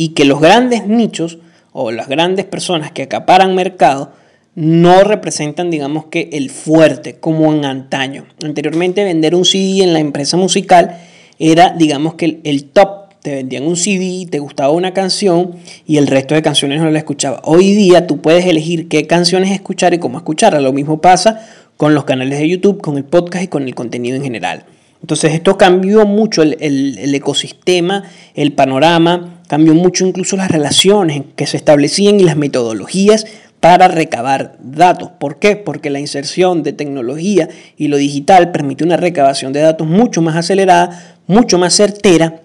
y 0.01 0.15
que 0.15 0.25
los 0.25 0.41
grandes 0.41 0.87
nichos 0.87 1.37
o 1.73 1.91
las 1.91 2.07
grandes 2.07 2.45
personas 2.45 2.91
que 2.91 3.03
acaparan 3.03 3.53
mercado 3.53 4.11
no 4.55 5.03
representan, 5.03 5.69
digamos 5.69 6.05
que, 6.05 6.27
el 6.33 6.49
fuerte 6.49 7.19
como 7.19 7.53
en 7.53 7.65
antaño. 7.65 8.25
Anteriormente 8.43 9.03
vender 9.03 9.35
un 9.35 9.45
CD 9.45 9.83
en 9.83 9.93
la 9.93 9.99
empresa 9.99 10.37
musical 10.37 10.97
era, 11.37 11.75
digamos 11.77 12.15
que, 12.15 12.39
el, 12.43 12.63
top. 12.63 13.11
Te 13.21 13.35
vendían 13.35 13.67
un 13.67 13.75
CD, 13.75 14.25
te 14.27 14.39
gustaba 14.39 14.71
una 14.71 14.91
canción 14.91 15.51
y 15.85 15.97
el 15.97 16.07
resto 16.07 16.33
de 16.33 16.41
canciones 16.41 16.81
no 16.81 16.89
la 16.89 16.97
escuchaba. 16.97 17.39
Hoy 17.43 17.75
día 17.75 18.07
tú 18.07 18.21
puedes 18.21 18.47
elegir 18.47 18.87
qué 18.87 19.05
canciones 19.05 19.51
escuchar 19.51 19.93
y 19.93 19.99
cómo 19.99 20.17
escucharla. 20.17 20.61
Lo 20.61 20.73
mismo 20.73 20.99
pasa 20.99 21.47
con 21.77 21.93
los 21.93 22.05
canales 22.05 22.39
de 22.39 22.49
YouTube, 22.49 22.81
con 22.81 22.97
el 22.97 23.03
podcast 23.03 23.43
y 23.43 23.47
con 23.49 23.67
el 23.67 23.75
contenido 23.75 24.15
en 24.15 24.23
general. 24.23 24.65
Entonces 25.01 25.35
esto 25.35 25.59
cambió 25.59 26.07
mucho 26.07 26.41
el, 26.41 26.57
el 26.59 27.13
ecosistema, 27.13 28.03
el 28.33 28.53
panorama, 28.53 29.40
cambió 29.51 29.73
mucho 29.73 30.07
incluso 30.07 30.37
las 30.37 30.49
relaciones 30.49 31.23
que 31.35 31.45
se 31.45 31.57
establecían 31.57 32.21
y 32.21 32.23
las 32.23 32.37
metodologías 32.37 33.25
para 33.59 33.89
recabar 33.89 34.57
datos. 34.63 35.09
¿Por 35.19 35.39
qué? 35.39 35.57
Porque 35.57 35.89
la 35.89 35.99
inserción 35.99 36.63
de 36.63 36.71
tecnología 36.71 37.49
y 37.75 37.89
lo 37.89 37.97
digital 37.97 38.53
permite 38.53 38.85
una 38.85 38.95
recabación 38.95 39.51
de 39.51 39.59
datos 39.59 39.85
mucho 39.85 40.21
más 40.21 40.37
acelerada, 40.37 41.17
mucho 41.27 41.57
más 41.57 41.73
certera 41.73 42.43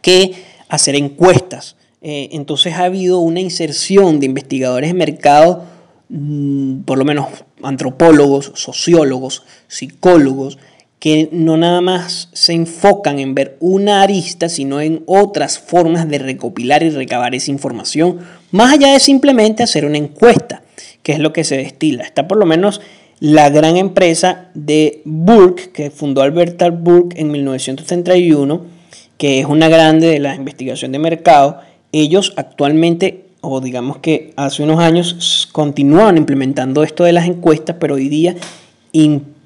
que 0.00 0.32
hacer 0.70 0.94
encuestas. 0.94 1.76
Eh, 2.00 2.30
entonces 2.32 2.72
ha 2.76 2.84
habido 2.84 3.18
una 3.18 3.40
inserción 3.40 4.18
de 4.18 4.24
investigadores 4.24 4.88
de 4.88 4.94
mercado, 4.94 5.64
mm, 6.08 6.84
por 6.84 6.96
lo 6.96 7.04
menos 7.04 7.26
antropólogos, 7.62 8.52
sociólogos, 8.54 9.42
psicólogos, 9.68 10.56
que 11.02 11.28
no 11.32 11.56
nada 11.56 11.80
más 11.80 12.28
se 12.32 12.52
enfocan 12.52 13.18
en 13.18 13.34
ver 13.34 13.56
una 13.58 14.02
arista, 14.02 14.48
sino 14.48 14.80
en 14.80 15.02
otras 15.06 15.58
formas 15.58 16.08
de 16.08 16.18
recopilar 16.18 16.84
y 16.84 16.90
recabar 16.90 17.34
esa 17.34 17.50
información, 17.50 18.20
más 18.52 18.74
allá 18.74 18.92
de 18.92 19.00
simplemente 19.00 19.64
hacer 19.64 19.84
una 19.84 19.98
encuesta, 19.98 20.62
que 21.02 21.10
es 21.10 21.18
lo 21.18 21.32
que 21.32 21.42
se 21.42 21.56
destila. 21.56 22.04
Está 22.04 22.28
por 22.28 22.38
lo 22.38 22.46
menos 22.46 22.80
la 23.18 23.50
gran 23.50 23.76
empresa 23.76 24.50
de 24.54 25.02
Burke, 25.04 25.72
que 25.72 25.90
fundó 25.90 26.22
Alberta 26.22 26.70
Burke 26.70 27.20
en 27.20 27.32
1931, 27.32 28.62
que 29.18 29.40
es 29.40 29.46
una 29.46 29.68
grande 29.68 30.06
de 30.06 30.20
la 30.20 30.36
investigación 30.36 30.92
de 30.92 31.00
mercado. 31.00 31.58
Ellos 31.90 32.32
actualmente, 32.36 33.24
o 33.40 33.60
digamos 33.60 33.98
que 33.98 34.34
hace 34.36 34.62
unos 34.62 34.78
años, 34.78 35.48
continuaban 35.50 36.16
implementando 36.16 36.84
esto 36.84 37.02
de 37.02 37.12
las 37.12 37.26
encuestas, 37.26 37.74
pero 37.80 37.96
hoy 37.96 38.08
día 38.08 38.36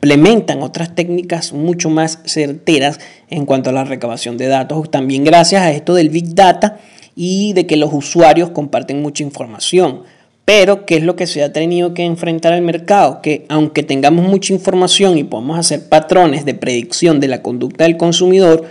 implementan 0.06 0.62
otras 0.62 0.94
técnicas 0.94 1.52
mucho 1.52 1.90
más 1.90 2.20
certeras 2.26 3.00
en 3.28 3.44
cuanto 3.44 3.70
a 3.70 3.72
la 3.72 3.82
recabación 3.82 4.36
de 4.36 4.46
datos, 4.46 4.88
también 4.88 5.24
gracias 5.24 5.62
a 5.62 5.72
esto 5.72 5.94
del 5.94 6.10
Big 6.10 6.32
Data 6.32 6.78
y 7.16 7.54
de 7.54 7.66
que 7.66 7.76
los 7.76 7.92
usuarios 7.92 8.50
comparten 8.50 9.02
mucha 9.02 9.24
información. 9.24 10.04
Pero, 10.44 10.86
¿qué 10.86 10.98
es 10.98 11.02
lo 11.02 11.16
que 11.16 11.26
se 11.26 11.42
ha 11.42 11.52
tenido 11.52 11.92
que 11.92 12.04
enfrentar 12.04 12.52
al 12.52 12.62
mercado? 12.62 13.20
Que 13.20 13.46
aunque 13.48 13.82
tengamos 13.82 14.24
mucha 14.28 14.52
información 14.52 15.18
y 15.18 15.24
podamos 15.24 15.58
hacer 15.58 15.88
patrones 15.88 16.44
de 16.44 16.54
predicción 16.54 17.18
de 17.18 17.26
la 17.26 17.42
conducta 17.42 17.82
del 17.82 17.96
consumidor, 17.96 18.64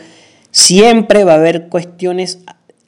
siempre 0.52 1.26
va 1.26 1.34
a 1.34 1.36
haber 1.36 1.68
cuestiones 1.68 2.40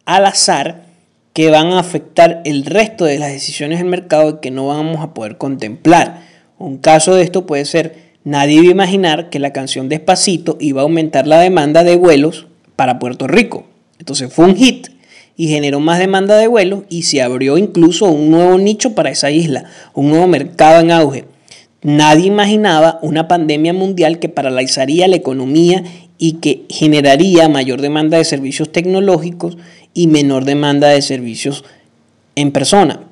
al 0.06 0.26
azar 0.26 0.86
que 1.34 1.52
van 1.52 1.74
a 1.74 1.80
afectar 1.80 2.42
el 2.46 2.64
resto 2.64 3.04
de 3.04 3.20
las 3.20 3.34
decisiones 3.34 3.80
del 3.80 3.90
mercado 3.90 4.30
y 4.30 4.40
que 4.40 4.52
no 4.52 4.68
vamos 4.68 5.04
a 5.04 5.14
poder 5.14 5.38
contemplar. 5.38 6.22
Un 6.58 6.78
caso 6.78 7.14
de 7.14 7.24
esto 7.24 7.46
puede 7.46 7.66
ser 7.66 8.07
Nadie 8.28 8.56
iba 8.56 8.68
a 8.68 8.72
imaginar 8.72 9.30
que 9.30 9.40
la 9.40 9.54
canción 9.54 9.88
Despacito 9.88 10.58
iba 10.60 10.82
a 10.82 10.84
aumentar 10.84 11.28
la 11.28 11.40
demanda 11.40 11.86
de 11.86 11.96
vuelos 11.96 12.48
para 12.76 13.00
Puerto 13.00 13.26
Rico. 13.26 13.64
Entonces 14.00 14.34
fue 14.34 14.44
un 14.44 14.58
hit 14.58 14.90
y 15.38 15.48
generó 15.48 15.80
más 15.80 15.98
demanda 15.98 16.36
de 16.36 16.48
vuelos 16.48 16.84
y 16.90 17.04
se 17.04 17.22
abrió 17.22 17.58
incluso 17.58 18.08
un 18.08 18.30
nuevo 18.30 18.58
nicho 18.58 18.96
para 18.96 19.12
esa 19.12 19.32
isla, 19.32 19.64
un 19.94 20.10
nuevo 20.10 20.28
mercado 20.28 20.82
en 20.82 20.92
auge. 20.92 21.24
Nadie 21.84 22.26
imaginaba 22.26 23.00
una 23.02 23.30
pandemia 23.30 23.72
mundial 23.72 24.20
que 24.20 24.28
paralizaría 24.28 25.08
la 25.08 25.16
economía 25.16 25.86
y 26.18 26.34
que 26.34 26.66
generaría 26.68 27.48
mayor 27.48 27.80
demanda 27.80 28.18
de 28.18 28.26
servicios 28.26 28.74
tecnológicos 28.74 29.58
y 29.94 30.08
menor 30.08 30.44
demanda 30.44 30.90
de 30.90 31.02
servicios 31.02 31.64
en 32.36 32.52
persona. 32.52 33.04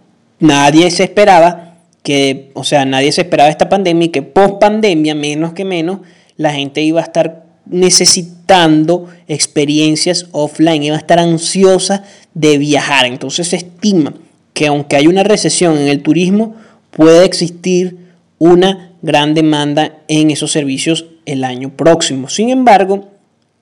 Nadie 0.41 0.91
se 0.91 1.05
esperaba 1.05 1.74
que, 2.05 2.51
o 2.53 2.63
sea, 2.63 2.85
nadie 2.85 3.11
se 3.11 3.21
esperaba 3.21 3.49
esta 3.49 3.67
pandemia 3.67 4.05
y 4.05 4.09
que 4.09 4.21
post 4.21 4.59
pandemia, 4.59 5.15
menos 5.15 5.53
que 5.53 5.65
menos, 5.65 6.01
la 6.37 6.53
gente 6.53 6.83
iba 6.83 7.01
a 7.01 7.03
estar 7.03 7.47
necesitando 7.65 9.09
experiencias 9.27 10.27
offline, 10.31 10.83
iba 10.83 10.95
a 10.95 10.99
estar 10.99 11.17
ansiosa 11.17 12.03
de 12.35 12.59
viajar. 12.59 13.07
Entonces 13.07 13.47
se 13.47 13.55
estima 13.55 14.13
que 14.53 14.67
aunque 14.67 14.95
hay 14.95 15.07
una 15.07 15.23
recesión 15.23 15.79
en 15.79 15.87
el 15.87 16.03
turismo, 16.03 16.55
puede 16.91 17.25
existir 17.25 17.97
una 18.37 18.91
gran 19.01 19.33
demanda 19.33 19.97
en 20.07 20.29
esos 20.29 20.51
servicios 20.51 21.07
el 21.25 21.43
año 21.43 21.75
próximo. 21.75 22.29
Sin 22.29 22.49
embargo, 22.51 23.09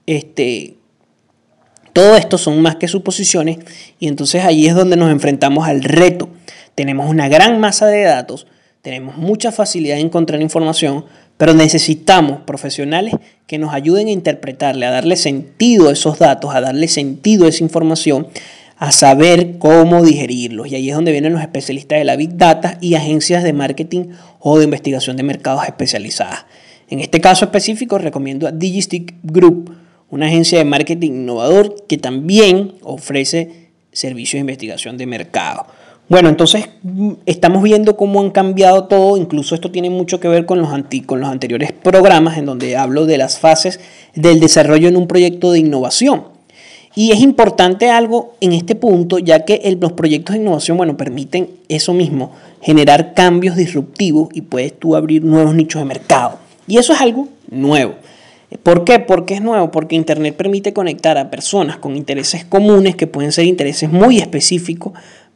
este, 0.05 0.75
todo 1.93 2.17
esto 2.17 2.37
son 2.37 2.61
más 2.61 2.75
que 2.75 2.89
suposiciones 2.89 3.59
y 3.99 4.09
entonces 4.09 4.43
ahí 4.43 4.67
es 4.67 4.75
donde 4.75 4.97
nos 4.97 5.11
enfrentamos 5.11 5.65
al 5.65 5.81
reto 5.81 6.27
tenemos 6.75 7.09
una 7.09 7.29
gran 7.29 7.59
masa 7.59 7.87
de 7.87 8.03
datos, 8.03 8.47
tenemos 8.81 9.17
mucha 9.17 9.51
facilidad 9.51 9.95
de 9.95 10.01
encontrar 10.01 10.41
información, 10.41 11.05
pero 11.37 11.53
necesitamos 11.53 12.41
profesionales 12.41 13.15
que 13.47 13.57
nos 13.57 13.73
ayuden 13.73 14.07
a 14.07 14.11
interpretarle, 14.11 14.85
a 14.85 14.91
darle 14.91 15.15
sentido 15.15 15.89
a 15.89 15.93
esos 15.93 16.19
datos, 16.19 16.53
a 16.53 16.61
darle 16.61 16.87
sentido 16.87 17.45
a 17.45 17.49
esa 17.49 17.63
información, 17.63 18.27
a 18.77 18.91
saber 18.91 19.57
cómo 19.57 20.03
digerirlos. 20.03 20.67
Y 20.67 20.75
ahí 20.75 20.89
es 20.89 20.95
donde 20.95 21.11
vienen 21.11 21.33
los 21.33 21.41
especialistas 21.41 21.99
de 21.99 22.03
la 22.05 22.15
Big 22.17 22.35
Data 22.37 22.77
y 22.81 22.95
agencias 22.95 23.43
de 23.43 23.53
marketing 23.53 24.09
o 24.39 24.57
de 24.57 24.65
investigación 24.65 25.15
de 25.15 25.23
mercados 25.23 25.63
especializadas. 25.63 26.45
En 26.89 26.99
este 26.99 27.21
caso 27.21 27.45
específico 27.45 27.97
recomiendo 27.97 28.47
a 28.47 28.51
Digistick 28.51 29.15
Group, 29.23 29.75
una 30.09 30.27
agencia 30.27 30.59
de 30.59 30.65
marketing 30.65 31.11
innovador 31.11 31.85
que 31.87 31.97
también 31.97 32.73
ofrece 32.81 33.69
servicios 33.91 34.33
de 34.33 34.41
investigación 34.41 34.97
de 34.97 35.07
mercado. 35.07 35.65
Bueno, 36.09 36.27
entonces 36.27 36.69
estamos 37.25 37.63
viendo 37.63 37.95
cómo 37.95 38.19
han 38.19 38.31
cambiado 38.31 38.85
todo, 38.85 39.15
incluso 39.17 39.55
esto 39.55 39.71
tiene 39.71 39.89
mucho 39.89 40.19
que 40.19 40.27
ver 40.27 40.45
con 40.45 40.59
los, 40.59 40.69
con 41.05 41.21
los 41.21 41.29
anteriores 41.29 41.71
programas 41.71 42.37
en 42.37 42.45
donde 42.45 42.75
hablo 42.75 43.05
de 43.05 43.17
las 43.17 43.39
fases 43.39 43.79
del 44.13 44.41
desarrollo 44.41 44.89
en 44.89 44.97
un 44.97 45.07
proyecto 45.07 45.51
de 45.51 45.59
innovación. 45.59 46.25
Y 46.95 47.11
es 47.11 47.21
importante 47.21 47.89
algo 47.89 48.35
en 48.41 48.53
este 48.53 48.75
punto, 48.75 49.17
ya 49.17 49.45
que 49.45 49.77
los 49.79 49.93
proyectos 49.93 50.35
de 50.35 50.41
innovación, 50.41 50.77
bueno, 50.77 50.95
permiten 50.97 51.49
eso 51.67 51.93
mismo, 51.93 52.31
generar 52.61 53.13
cambios 53.15 53.55
disruptivos 53.55 54.29
y 54.33 54.41
puedes 54.41 54.77
tú 54.77 54.95
abrir 54.95 55.23
nuevos 55.23 55.55
nichos 55.55 55.81
de 55.81 55.85
mercado. 55.85 56.37
Y 56.67 56.77
eso 56.77 56.93
es 56.93 57.01
algo 57.01 57.29
nuevo. 57.49 57.95
¿Por 58.61 58.83
qué? 58.83 58.99
Porque 58.99 59.33
es 59.33 59.41
nuevo, 59.41 59.71
porque 59.71 59.95
Internet 59.95 60.35
permite 60.35 60.73
conectar 60.73 61.17
a 61.17 61.31
personas 61.31 61.77
con 61.77 61.95
intereses 61.95 62.45
comunes, 62.45 62.95
que 62.95 63.07
pueden 63.07 63.31
ser 63.31 63.45
intereses 63.45 63.91
muy 63.91 64.19
específicos, 64.19 64.93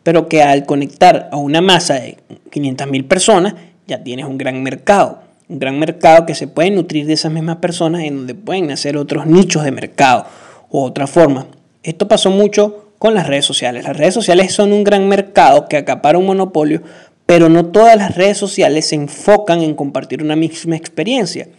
pero 0.08 0.30
que 0.30 0.42
al 0.42 0.66
conectar 0.66 1.28
a 1.34 1.36
una 1.36 1.60
masa 1.60 1.96
de 1.96 2.16
500.000 2.50 3.10
personas 3.10 3.56
ya 3.88 4.06
tienes 4.06 4.26
un 4.26 4.38
gran 4.38 4.64
mercado. 4.64 5.20
Un 5.50 5.60
gran 5.60 5.78
mercado 5.80 6.26
que 6.26 6.34
se 6.34 6.48
puede 6.48 6.72
nutrir 6.72 7.06
de 7.08 7.12
esas 7.12 7.30
mismas 7.30 7.58
personas 7.58 8.04
en 8.04 8.16
donde 8.16 8.34
pueden 8.34 8.72
hacer 8.72 8.96
otros 8.96 9.26
nichos 9.26 9.66
de 9.66 9.72
mercado 9.72 10.26
u 10.70 10.80
otra 10.80 11.08
forma. 11.08 11.48
Esto 11.84 12.08
pasó 12.08 12.32
mucho 12.32 12.94
con 13.00 13.16
las 13.16 13.28
redes 13.28 13.44
sociales. 13.44 13.84
Las 13.84 13.98
redes 13.98 14.14
sociales 14.14 14.54
son 14.54 14.72
un 14.72 14.86
gran 14.86 15.10
mercado 15.10 15.68
que 15.68 15.76
acapara 15.76 16.18
un 16.18 16.28
monopolio, 16.28 16.84
pero 17.26 17.50
no 17.50 17.66
todas 17.66 17.98
las 17.98 18.16
redes 18.16 18.38
sociales 18.38 18.86
se 18.86 18.96
enfocan 18.96 19.62
en 19.62 19.76
compartir 19.76 20.24
una 20.24 20.38
misma 20.38 20.78
experiencia 20.78 21.50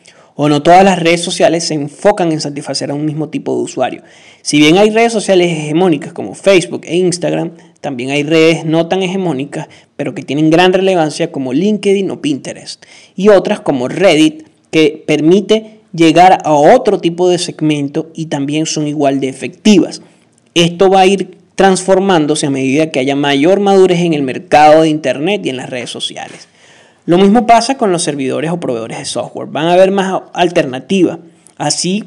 o 0.40 0.48
no 0.48 0.62
todas 0.62 0.84
las 0.84 1.00
redes 1.00 1.20
sociales 1.20 1.64
se 1.64 1.74
enfocan 1.74 2.30
en 2.30 2.40
satisfacer 2.40 2.92
a 2.92 2.94
un 2.94 3.04
mismo 3.04 3.28
tipo 3.28 3.56
de 3.56 3.62
usuario. 3.62 4.02
Si 4.40 4.58
bien 4.58 4.78
hay 4.78 4.90
redes 4.90 5.12
sociales 5.12 5.50
hegemónicas 5.50 6.12
como 6.12 6.32
Facebook 6.36 6.82
e 6.84 6.96
Instagram, 6.96 7.54
también 7.80 8.10
hay 8.10 8.22
redes 8.22 8.64
no 8.64 8.88
tan 8.88 9.02
hegemónicas, 9.02 9.68
pero 9.96 10.14
que 10.14 10.22
tienen 10.22 10.50
gran 10.50 10.72
relevancia 10.72 11.30
como 11.30 11.52
LinkedIn 11.52 12.10
o 12.10 12.20
Pinterest, 12.20 12.84
y 13.16 13.28
otras 13.28 13.60
como 13.60 13.88
Reddit, 13.88 14.46
que 14.70 15.02
permite 15.06 15.80
llegar 15.92 16.38
a 16.44 16.52
otro 16.52 16.98
tipo 16.98 17.28
de 17.28 17.38
segmento 17.38 18.10
y 18.14 18.26
también 18.26 18.66
son 18.66 18.86
igual 18.86 19.20
de 19.20 19.28
efectivas. 19.28 20.02
Esto 20.54 20.90
va 20.90 21.00
a 21.00 21.06
ir 21.06 21.38
transformándose 21.54 22.46
a 22.46 22.50
medida 22.50 22.90
que 22.90 23.00
haya 23.00 23.16
mayor 23.16 23.60
madurez 23.60 24.00
en 24.00 24.14
el 24.14 24.22
mercado 24.22 24.82
de 24.82 24.90
Internet 24.90 25.44
y 25.44 25.48
en 25.48 25.56
las 25.56 25.70
redes 25.70 25.90
sociales. 25.90 26.48
Lo 27.06 27.18
mismo 27.18 27.46
pasa 27.46 27.78
con 27.78 27.90
los 27.90 28.02
servidores 28.02 28.50
o 28.50 28.60
proveedores 28.60 28.98
de 28.98 29.04
software. 29.06 29.48
Van 29.48 29.66
a 29.66 29.72
haber 29.72 29.90
más 29.90 30.22
alternativas. 30.34 31.18
Así, 31.56 32.04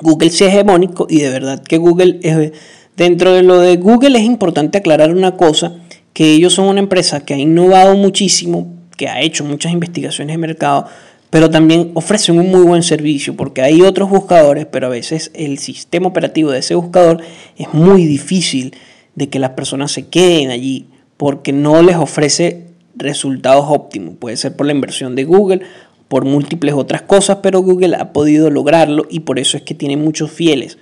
Google 0.00 0.30
sea 0.30 0.48
hegemónico 0.48 1.06
y 1.10 1.20
de 1.20 1.30
verdad 1.30 1.62
que 1.62 1.76
Google 1.76 2.20
es 2.22 2.52
Dentro 2.96 3.32
de 3.32 3.42
lo 3.42 3.58
de 3.58 3.76
Google 3.76 4.18
es 4.18 4.24
importante 4.24 4.78
aclarar 4.78 5.14
una 5.14 5.36
cosa, 5.36 5.76
que 6.12 6.34
ellos 6.34 6.52
son 6.52 6.66
una 6.66 6.80
empresa 6.80 7.24
que 7.24 7.32
ha 7.32 7.38
innovado 7.38 7.96
muchísimo, 7.96 8.70
que 8.98 9.08
ha 9.08 9.22
hecho 9.22 9.44
muchas 9.44 9.72
investigaciones 9.72 10.34
de 10.34 10.38
mercado, 10.38 10.86
pero 11.30 11.48
también 11.48 11.92
ofrecen 11.94 12.38
un 12.38 12.50
muy 12.50 12.60
buen 12.60 12.82
servicio 12.82 13.34
porque 13.34 13.62
hay 13.62 13.80
otros 13.80 14.10
buscadores, 14.10 14.66
pero 14.66 14.88
a 14.88 14.90
veces 14.90 15.30
el 15.34 15.58
sistema 15.58 16.08
operativo 16.08 16.50
de 16.50 16.58
ese 16.58 16.74
buscador 16.74 17.22
es 17.56 17.72
muy 17.72 18.04
difícil 18.04 18.76
de 19.14 19.30
que 19.30 19.38
las 19.38 19.50
personas 19.50 19.90
se 19.92 20.08
queden 20.08 20.50
allí 20.50 20.88
porque 21.16 21.54
no 21.54 21.82
les 21.82 21.96
ofrece 21.96 22.66
resultados 22.94 23.64
óptimos. 23.68 24.16
Puede 24.18 24.36
ser 24.36 24.54
por 24.54 24.66
la 24.66 24.72
inversión 24.72 25.16
de 25.16 25.24
Google, 25.24 25.62
por 26.08 26.26
múltiples 26.26 26.74
otras 26.74 27.00
cosas, 27.00 27.38
pero 27.42 27.62
Google 27.62 27.96
ha 27.96 28.12
podido 28.12 28.50
lograrlo 28.50 29.06
y 29.08 29.20
por 29.20 29.38
eso 29.38 29.56
es 29.56 29.62
que 29.62 29.74
tiene 29.74 29.96
muchos 29.96 30.30
fieles, 30.30 30.76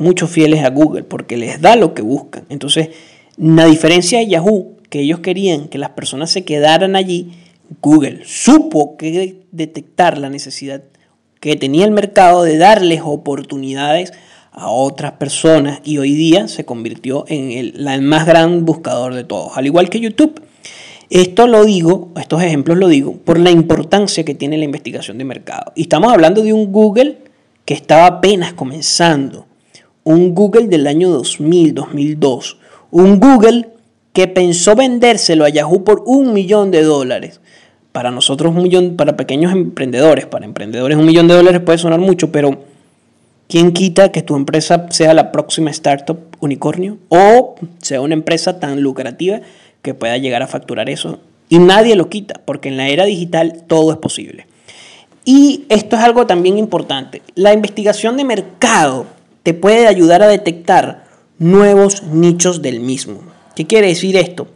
muchos 0.00 0.30
fieles 0.30 0.64
a 0.64 0.70
Google, 0.70 1.04
porque 1.04 1.36
les 1.36 1.60
da 1.60 1.76
lo 1.76 1.94
que 1.94 2.02
buscan. 2.02 2.44
Entonces, 2.48 2.88
la 3.36 3.66
diferencia 3.66 4.18
de 4.18 4.26
Yahoo, 4.26 4.76
que 4.88 5.00
ellos 5.00 5.20
querían 5.20 5.68
que 5.68 5.78
las 5.78 5.90
personas 5.90 6.30
se 6.30 6.44
quedaran 6.44 6.96
allí, 6.96 7.32
Google 7.80 8.22
supo 8.24 8.96
que 8.96 9.42
detectar 9.52 10.18
la 10.18 10.28
necesidad 10.28 10.82
que 11.38 11.56
tenía 11.56 11.84
el 11.84 11.92
mercado 11.92 12.42
de 12.42 12.58
darles 12.58 13.00
oportunidades 13.04 14.12
a 14.52 14.68
otras 14.68 15.12
personas 15.12 15.80
y 15.84 15.98
hoy 15.98 16.14
día 16.14 16.48
se 16.48 16.64
convirtió 16.64 17.24
en 17.28 17.52
el, 17.52 18.02
más 18.02 18.26
gran 18.26 18.64
buscador 18.64 19.14
de 19.14 19.24
todos, 19.24 19.56
al 19.56 19.66
igual 19.66 19.88
que 19.88 20.00
YouTube. 20.00 20.42
Esto 21.08 21.46
lo 21.46 21.64
digo, 21.64 22.10
estos 22.20 22.42
ejemplos 22.42 22.78
lo 22.78 22.88
digo, 22.88 23.16
por 23.16 23.38
la 23.38 23.50
importancia 23.50 24.24
que 24.24 24.34
tiene 24.34 24.58
la 24.58 24.64
investigación 24.64 25.18
de 25.18 25.24
mercado. 25.24 25.72
Y 25.74 25.82
estamos 25.82 26.12
hablando 26.12 26.42
de 26.42 26.52
un 26.52 26.70
Google 26.70 27.18
que 27.64 27.74
estaba 27.74 28.06
apenas 28.06 28.52
comenzando, 28.52 29.46
un 30.04 30.34
Google 30.34 30.68
del 30.68 30.86
año 30.86 31.10
2000, 31.10 31.74
2002, 31.74 32.58
un 32.90 33.20
Google 33.20 33.68
que 34.12 34.26
pensó 34.26 34.74
vendérselo 34.74 35.44
a 35.44 35.48
Yahoo 35.48 35.84
por 35.84 36.02
un 36.06 36.32
millón 36.32 36.70
de 36.70 36.82
dólares 36.82 37.40
para 37.92 38.10
nosotros 38.10 38.54
un 38.54 38.62
millón, 38.62 38.96
para 38.96 39.16
pequeños 39.16 39.52
emprendedores, 39.52 40.26
para 40.26 40.44
emprendedores 40.44 40.96
un 40.96 41.06
millón 41.06 41.28
de 41.28 41.34
dólares 41.34 41.60
puede 41.60 41.78
sonar 41.78 42.00
mucho, 42.00 42.30
pero 42.30 42.62
¿quién 43.48 43.72
quita 43.72 44.12
que 44.12 44.22
tu 44.22 44.36
empresa 44.36 44.86
sea 44.90 45.14
la 45.14 45.32
próxima 45.32 45.70
startup 45.70 46.18
unicornio 46.40 46.98
o 47.08 47.56
sea 47.78 48.00
una 48.00 48.14
empresa 48.14 48.60
tan 48.60 48.80
lucrativa 48.80 49.40
que 49.82 49.94
pueda 49.94 50.16
llegar 50.18 50.42
a 50.42 50.46
facturar 50.46 50.88
eso? 50.88 51.18
Y 51.48 51.58
nadie 51.58 51.96
lo 51.96 52.08
quita, 52.08 52.40
porque 52.44 52.68
en 52.68 52.76
la 52.76 52.88
era 52.88 53.04
digital 53.04 53.64
todo 53.66 53.90
es 53.90 53.98
posible. 53.98 54.46
Y 55.24 55.64
esto 55.68 55.96
es 55.96 56.02
algo 56.02 56.26
también 56.26 56.58
importante. 56.58 57.22
La 57.34 57.52
investigación 57.52 58.16
de 58.16 58.24
mercado 58.24 59.06
te 59.42 59.54
puede 59.54 59.86
ayudar 59.86 60.22
a 60.22 60.28
detectar 60.28 61.04
nuevos 61.38 62.02
nichos 62.04 62.62
del 62.62 62.80
mismo. 62.80 63.22
¿Qué 63.54 63.66
quiere 63.66 63.88
decir 63.88 64.16
esto? 64.16 64.48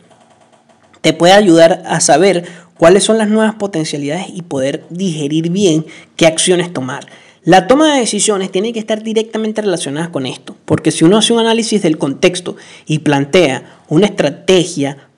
Te 1.01 1.13
puede 1.13 1.33
ayudar 1.33 1.83
a 1.87 2.01
saber 2.01 2.45
cuáles 2.77 3.05
son 3.05 3.19
las 3.19 3.29
nuevas 3.29 3.55
potencialidades 3.55 4.27
y 4.35 4.43
poder 4.43 4.85
digerir 4.91 5.51
bien 5.51 5.87
qué 6.17 6.27
acciones 6.27 6.73
tomar. 6.73 7.07
La 7.43 7.67
toma 7.67 7.93
de 7.93 8.01
decisiones 8.01 8.51
tiene 8.51 8.73
que 8.73 8.79
estar 8.79 9.03
directamente 9.03 9.61
relacionada 9.61 10.11
con 10.11 10.25
esto, 10.25 10.57
porque 10.65 10.91
si 10.91 11.05
uno 11.05 11.19
hace 11.19 11.35
un 11.35 11.41
análisis 11.41 11.83
del 11.83 11.99
contexto 11.99 12.57
y 12.87 13.01
plantea 13.01 13.81
una 13.89 14.07
estrategia, 14.07 15.09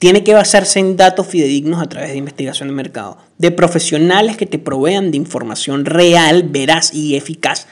tiene 0.00 0.24
que 0.24 0.34
basarse 0.34 0.80
en 0.80 0.96
datos 0.96 1.28
fidedignos 1.28 1.80
a 1.80 1.88
través 1.88 2.10
de 2.10 2.16
investigación 2.16 2.68
de 2.68 2.74
mercado, 2.74 3.18
de 3.38 3.52
profesionales 3.52 4.36
que 4.36 4.46
te 4.46 4.58
provean 4.58 5.12
de 5.12 5.18
información 5.18 5.84
real, 5.84 6.42
veraz 6.42 6.92
y 6.92 7.14
eficaz 7.14 7.68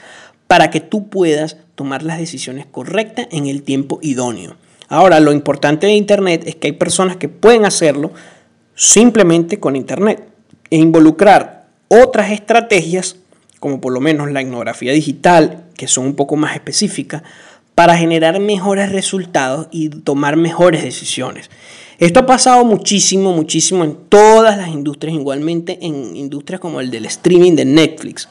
para 0.51 0.69
que 0.69 0.81
tú 0.81 1.07
puedas 1.07 1.55
tomar 1.75 2.03
las 2.03 2.17
decisiones 2.17 2.65
correctas 2.69 3.25
en 3.31 3.45
el 3.45 3.63
tiempo 3.63 3.99
idóneo. 4.01 4.57
Ahora, 4.89 5.21
lo 5.21 5.31
importante 5.31 5.87
de 5.87 5.93
Internet 5.93 6.43
es 6.45 6.55
que 6.55 6.67
hay 6.67 6.73
personas 6.73 7.15
que 7.15 7.29
pueden 7.29 7.63
hacerlo 7.63 8.11
simplemente 8.75 9.61
con 9.61 9.77
Internet 9.77 10.27
e 10.69 10.75
involucrar 10.75 11.67
otras 11.87 12.31
estrategias, 12.31 13.15
como 13.61 13.79
por 13.79 13.93
lo 13.93 14.01
menos 14.01 14.29
la 14.29 14.41
etnografía 14.41 14.91
digital, 14.91 15.67
que 15.77 15.87
son 15.87 16.07
un 16.07 16.15
poco 16.15 16.35
más 16.35 16.53
específicas, 16.53 17.23
para 17.73 17.95
generar 17.95 18.37
mejores 18.41 18.91
resultados 18.91 19.69
y 19.71 19.87
tomar 19.87 20.35
mejores 20.35 20.83
decisiones. 20.83 21.49
Esto 21.97 22.19
ha 22.19 22.25
pasado 22.25 22.65
muchísimo, 22.65 23.31
muchísimo 23.31 23.85
en 23.85 23.95
todas 24.09 24.57
las 24.57 24.67
industrias, 24.67 25.15
igualmente 25.15 25.79
en 25.81 26.17
industrias 26.17 26.59
como 26.59 26.81
el 26.81 26.91
del 26.91 27.05
streaming 27.05 27.55
de 27.55 27.63
Netflix, 27.63 28.27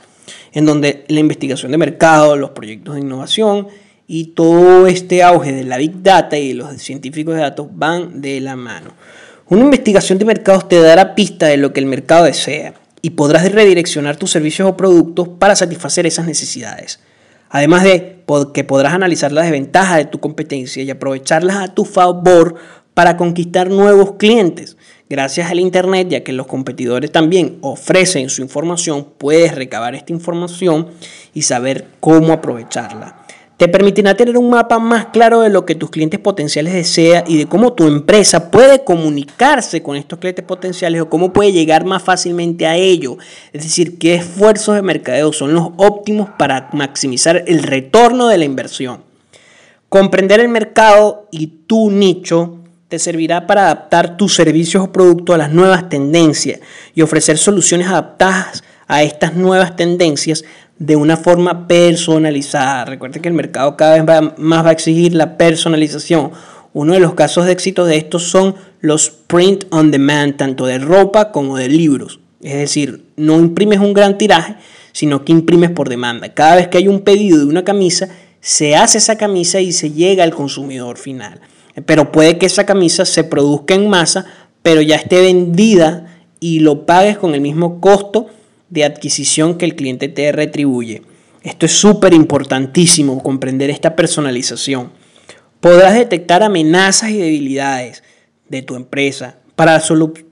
en 0.53 0.67
donde 0.67 1.05
la 1.09 1.21
investigación 1.21 1.73
de 1.73 1.79
mercado, 1.79 2.37
los 2.37 2.51
proyectos 2.51 2.95
de 2.95 3.01
innovación 3.01 3.69
y 4.07 4.27
todo 4.27 4.87
este 4.87 5.23
auge 5.23 5.53
de 5.53 5.65
la 5.65 5.77
big 5.77 6.03
data 6.03 6.37
y 6.37 6.53
los 6.53 6.77
científicos 6.83 7.35
de 7.37 7.43
datos 7.43 7.69
van 7.71 8.21
de 8.21 8.41
la 8.41 8.57
mano. 8.57 8.93
Una 9.49 9.63
investigación 9.63 10.19
de 10.19 10.25
mercados 10.25 10.69
te 10.69 10.81
dará 10.81 11.15
pista 11.15 11.47
de 11.47 11.57
lo 11.57 11.73
que 11.73 11.81
el 11.81 11.87
mercado 11.87 12.25
desea 12.25 12.75
y 13.03 13.11
podrás 13.11 13.51
redireccionar 13.51 14.17
tus 14.17 14.31
servicios 14.31 14.69
o 14.69 14.77
productos 14.77 15.29
para 15.29 15.57
satisfacer 15.57 16.07
esas 16.07 16.27
necesidades. 16.27 17.01
Además 17.49 17.83
de 17.83 18.21
que 18.55 18.65
podrás 18.65 18.95
analizar 18.95 19.33
las 19.33 19.45
desventajas 19.45 19.97
de 19.97 20.05
tu 20.05 20.21
competencia 20.21 20.83
y 20.83 20.91
aprovecharlas 20.91 21.57
a 21.57 21.75
tu 21.75 21.85
favor 21.85 22.55
para 22.95 23.17
conquistar 23.17 23.71
nuevos 23.71 24.13
clientes. 24.19 24.77
Gracias 25.11 25.51
al 25.51 25.59
Internet, 25.59 26.07
ya 26.09 26.23
que 26.23 26.33
los 26.33 26.47
competidores 26.47 27.11
también 27.11 27.59
ofrecen 27.63 28.31
su 28.31 28.43
información, 28.43 29.09
puedes 29.19 29.57
recabar 29.57 29.97
esta 29.97 30.13
información 30.13 30.87
y 31.35 31.43
saber 31.43 31.87
cómo 31.99 32.33
aprovecharla. 32.33 33.17
Te 33.57 33.67
permitirá 33.67 34.15
tener 34.15 34.39
un 34.39 34.51
mapa 34.51 34.79
más 34.79 35.07
claro 35.07 35.41
de 35.41 35.51
lo 35.51 35.67
que 35.67 35.75
tus 35.75 35.91
clientes 35.91 36.21
potenciales 36.21 36.75
desean 36.75 37.25
y 37.27 37.39
de 37.39 37.47
cómo 37.47 37.73
tu 37.73 37.89
empresa 37.89 38.53
puede 38.53 38.85
comunicarse 38.85 39.83
con 39.83 39.97
estos 39.97 40.21
clientes 40.21 40.45
potenciales 40.45 41.03
o 41.03 41.11
cómo 41.11 41.33
puede 41.33 41.51
llegar 41.51 41.85
más 41.85 42.05
fácilmente 42.05 42.69
a 42.69 42.77
ellos. 42.77 43.17
Es 43.53 43.65
decir, 43.65 43.99
qué 43.99 44.15
esfuerzos 44.15 44.77
de 44.77 44.83
mercadeo 44.83 45.33
son 45.33 45.55
los 45.55 45.71
óptimos 45.77 46.29
para 46.39 46.71
maximizar 46.73 47.43
el 47.49 47.65
retorno 47.65 48.29
de 48.29 48.39
la 48.39 48.45
inversión. 48.45 49.03
Comprender 49.89 50.39
el 50.39 50.51
mercado 50.51 51.27
y 51.33 51.49
tu 51.67 51.91
nicho 51.91 52.60
te 52.91 52.99
servirá 52.99 53.47
para 53.47 53.67
adaptar 53.67 54.17
tus 54.17 54.35
servicios 54.35 54.83
o 54.83 54.93
productos 54.93 55.35
a 55.35 55.39
las 55.39 55.53
nuevas 55.53 55.89
tendencias 55.89 56.59
y 56.93 57.03
ofrecer 57.03 57.39
soluciones 57.39 57.87
adaptadas 57.87 58.65
a 58.89 59.05
estas 59.05 59.37
nuevas 59.37 59.77
tendencias 59.77 60.45
de 60.81 60.97
una 60.97 61.17
forma 61.17 61.69
personalizada. 61.69 62.87
Recuerden 62.87 63.23
que 63.23 63.29
el 63.29 63.35
mercado 63.35 63.77
cada 63.77 64.03
vez 64.03 64.33
más 64.39 64.65
va 64.65 64.71
a 64.71 64.73
exigir 64.73 65.15
la 65.15 65.39
personalización. 65.39 66.33
Uno 66.73 66.95
de 66.95 66.99
los 66.99 67.15
casos 67.15 67.47
de 67.47 67.53
éxito 67.53 67.85
de 67.85 67.97
estos 67.97 68.25
son 68.25 68.57
los 68.81 69.09
print 69.11 69.67
on 69.71 69.93
demand, 69.93 70.37
tanto 70.37 70.67
de 70.67 70.79
ropa 70.79 71.31
como 71.31 71.57
de 71.57 71.69
libros. 71.69 72.19
Es 72.43 72.55
decir, 72.55 73.05
no 73.15 73.39
imprimes 73.39 73.79
un 73.79 73.93
gran 73.93 74.19
tiraje, 74.19 74.57
sino 74.91 75.25
que 75.25 75.31
imprimes 75.31 75.71
por 75.71 75.89
demanda. 75.89 76.35
Cada 76.35 76.57
vez 76.57 76.67
que 76.67 76.79
hay 76.79 76.89
un 76.89 77.03
pedido 77.03 77.39
de 77.39 77.45
una 77.45 77.63
camisa, 77.63 78.09
se 78.41 78.75
hace 78.75 78.99
esa 78.99 79.17
camisa 79.17 79.61
y 79.61 79.71
se 79.71 79.93
llega 79.93 80.25
al 80.25 80.35
consumidor 80.35 80.99
final. 80.99 81.41
Pero 81.87 82.13
puede 82.13 82.39
que 82.39 82.47
esa 82.47 82.67
camisa 82.67 83.05
se 83.05 83.25
produzca 83.25 83.75
en 83.75 83.89
masa, 83.89 84.27
pero 84.63 84.81
ya 84.81 84.97
esté 84.97 85.21
vendida 85.21 86.23
y 86.41 86.61
lo 86.61 86.87
pagues 86.87 87.19
con 87.19 87.35
el 87.35 87.41
mismo 87.41 87.81
costo 87.81 88.27
de 88.69 88.85
adquisición 88.85 89.59
que 89.59 89.65
el 89.65 89.77
cliente 89.77 90.09
te 90.09 90.33
retribuye. 90.33 91.03
Esto 91.43 91.67
es 91.67 91.73
súper 91.73 92.13
importantísimo, 92.13 93.23
comprender 93.23 93.71
esta 93.71 93.97
personalización. 93.97 94.93
Podrás 95.61 95.95
detectar 95.95 96.43
amenazas 96.43 97.11
y 97.11 97.19
debilidades 97.19 98.03
de 98.49 98.63
tu 98.63 98.75
empresa 98.77 99.37
para, 99.57 99.83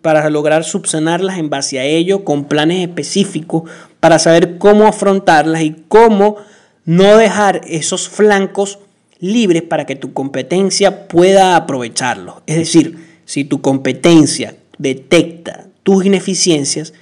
para 0.03 0.31
lograr 0.31 0.65
subsanarlas 0.65 1.39
en 1.39 1.51
base 1.51 1.79
a 1.79 1.85
ello 1.85 2.25
con 2.25 2.45
planes 2.45 2.87
específicos 2.87 3.71
para 4.01 4.19
saber 4.19 4.59
cómo 4.59 4.87
afrontarlas 4.87 5.63
y 5.63 5.85
cómo 5.89 6.37
no 6.85 7.17
dejar 7.17 7.61
esos 7.67 8.09
flancos 8.09 8.79
libres 9.21 9.63
para 9.63 9.87
que 9.87 9.97
tu 9.97 10.13
competencia 10.13 11.09
pueda 11.09 11.57
aprovecharlos. 11.57 12.37
Es 12.47 12.57
decir, 12.57 13.21
si 13.25 13.45
tu 13.45 13.61
competencia 13.61 14.57
detecta 14.79 15.67
tus 15.83 16.05
ineficiencias, 16.05 16.93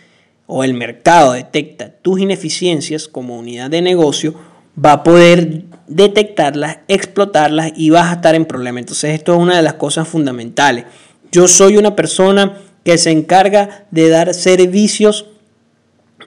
o 0.46 0.64
el 0.64 0.74
mercado 0.74 1.33
detecta 1.33 1.90
tus 1.90 2.20
ineficiencias 2.20 3.09
como 3.09 3.37
unidad 3.37 3.70
de 3.70 3.83
negocio, 3.83 4.35
va 4.83 4.92
a 4.92 5.02
poder 5.02 5.64
detectarlas, 5.88 6.79
explotarlas 6.88 7.72
y 7.76 7.90
vas 7.90 8.11
a 8.11 8.14
estar 8.14 8.35
en 8.35 8.44
problema. 8.44 8.79
Entonces 8.79 9.14
esto 9.14 9.35
es 9.35 9.40
una 9.40 9.57
de 9.57 9.62
las 9.62 9.74
cosas 9.74 10.07
fundamentales. 10.07 10.85
Yo 11.33 11.48
soy 11.48 11.76
una 11.76 11.96
persona 11.96 12.59
que 12.85 12.98
se 12.98 13.11
encarga 13.11 13.87
de 13.90 14.09
dar 14.09 14.33
servicios 14.35 15.26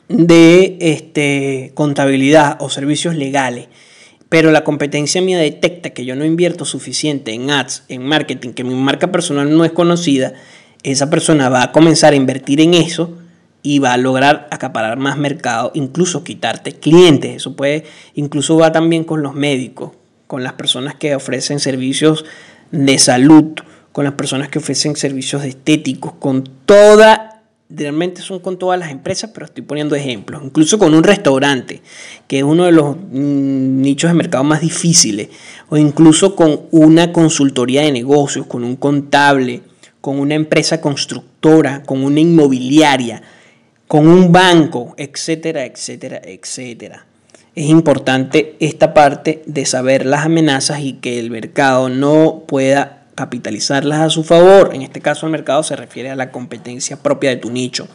de 0.09 0.77
este, 0.81 1.71
contabilidad 1.75 2.57
o 2.59 2.69
servicios 2.69 3.15
legales. 3.15 3.67
Pero 4.29 4.51
la 4.51 4.63
competencia 4.63 5.21
mía 5.21 5.39
detecta 5.39 5.89
que 5.89 6.05
yo 6.05 6.15
no 6.15 6.23
invierto 6.23 6.63
suficiente 6.63 7.33
en 7.33 7.49
ads, 7.49 7.83
en 7.89 8.05
marketing, 8.05 8.51
que 8.51 8.63
mi 8.63 8.75
marca 8.75 9.11
personal 9.11 9.55
no 9.57 9.65
es 9.65 9.71
conocida. 9.71 10.33
Esa 10.83 11.09
persona 11.09 11.49
va 11.49 11.63
a 11.63 11.71
comenzar 11.71 12.13
a 12.13 12.15
invertir 12.15 12.61
en 12.61 12.75
eso 12.75 13.17
y 13.63 13.79
va 13.79 13.93
a 13.93 13.97
lograr 13.97 14.47
acaparar 14.51 14.97
más 14.97 15.17
mercado, 15.17 15.71
incluso 15.73 16.23
quitarte 16.23 16.73
clientes. 16.73 17.35
Eso 17.35 17.55
puede, 17.55 17.83
incluso 18.13 18.55
va 18.55 18.71
también 18.71 19.03
con 19.03 19.21
los 19.21 19.33
médicos. 19.35 19.91
con 20.27 20.43
las 20.43 20.53
personas 20.53 20.93
que 20.93 21.15
ofrecen 21.15 21.59
servicios 21.59 22.23
de 22.71 22.99
salud, 22.99 23.55
con 23.91 24.03
las 24.03 24.13
personas 24.13 24.49
que 24.49 24.59
ofrecen 24.59 24.95
servicios 24.95 25.43
estéticos, 25.43 26.13
con 26.19 26.43
toda, 26.67 27.28
realmente 27.69 28.21
son 28.21 28.39
con 28.39 28.57
todas 28.57 28.79
las 28.79 28.89
empresas, 28.89 29.29
pero 29.31 29.45
estoy 29.45 29.63
poniendo 29.63 29.95
ejemplos, 29.95 30.41
incluso 30.43 30.79
con 30.79 30.95
un 30.95 31.03
restaurante, 31.03 31.81
que 32.27 32.39
es 32.39 32.43
uno 32.43 32.65
de 32.65 32.71
los 32.71 32.97
mm, 32.97 33.81
nichos 33.81 34.09
de 34.09 34.15
mercado 34.15 34.43
más 34.43 34.61
difíciles, 34.61 35.29
o 35.69 35.77
incluso 35.77 36.35
con 36.35 36.61
una 36.71 37.13
consultoría 37.13 37.83
de 37.83 37.91
negocios, 37.91 38.47
con 38.47 38.63
un 38.63 38.75
contable, 38.75 39.61
con 40.01 40.19
una 40.19 40.33
empresa 40.33 40.81
constructora, 40.81 41.83
con 41.83 42.03
una 42.03 42.19
inmobiliaria, 42.19 43.21
con 43.87 44.07
un 44.07 44.31
banco, 44.31 44.95
etcétera, 44.97 45.65
etcétera, 45.65 46.21
etcétera. 46.23 47.05
Es 47.55 47.65
importante 47.65 48.55
esta 48.59 48.93
parte 48.93 49.43
de 49.45 49.65
saber 49.65 50.05
las 50.05 50.25
amenazas 50.25 50.79
y 50.79 50.93
que 50.93 51.19
el 51.19 51.29
mercado 51.29 51.89
no 51.89 52.43
pueda 52.47 52.98
capitalizarlas 53.19 53.99
a 53.99 54.09
su 54.09 54.23
favor. 54.23 54.71
En 54.73 54.81
este 54.81 55.01
caso 55.01 55.25
el 55.25 55.33
mercado 55.33 55.61
se 55.61 55.75
refiere 55.75 56.09
a 56.09 56.15
la 56.15 56.31
competencia 56.31 56.95
propia 56.95 57.31
de 57.31 57.35
tu 57.35 57.51
nicho. 57.51 57.85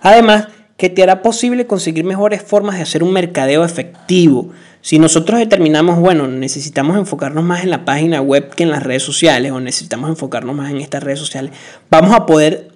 Además, 0.00 0.48
que 0.78 0.88
te 0.88 1.02
hará 1.02 1.20
posible 1.20 1.66
conseguir 1.66 2.04
mejores 2.04 2.42
formas 2.42 2.76
de 2.76 2.82
hacer 2.82 3.02
un 3.02 3.12
mercadeo 3.12 3.62
efectivo. 3.62 4.48
Si 4.80 4.98
nosotros 4.98 5.38
determinamos, 5.38 5.98
bueno, 5.98 6.26
necesitamos 6.26 6.96
enfocarnos 6.96 7.44
más 7.44 7.62
en 7.62 7.70
la 7.70 7.84
página 7.84 8.22
web 8.22 8.54
que 8.54 8.62
en 8.62 8.70
las 8.70 8.82
redes 8.82 9.02
sociales 9.02 9.52
o 9.52 9.60
necesitamos 9.60 10.08
enfocarnos 10.08 10.56
más 10.56 10.70
en 10.70 10.80
estas 10.80 11.02
redes 11.02 11.18
sociales, 11.18 11.52
vamos 11.90 12.14
a 12.14 12.24
poder 12.24 12.68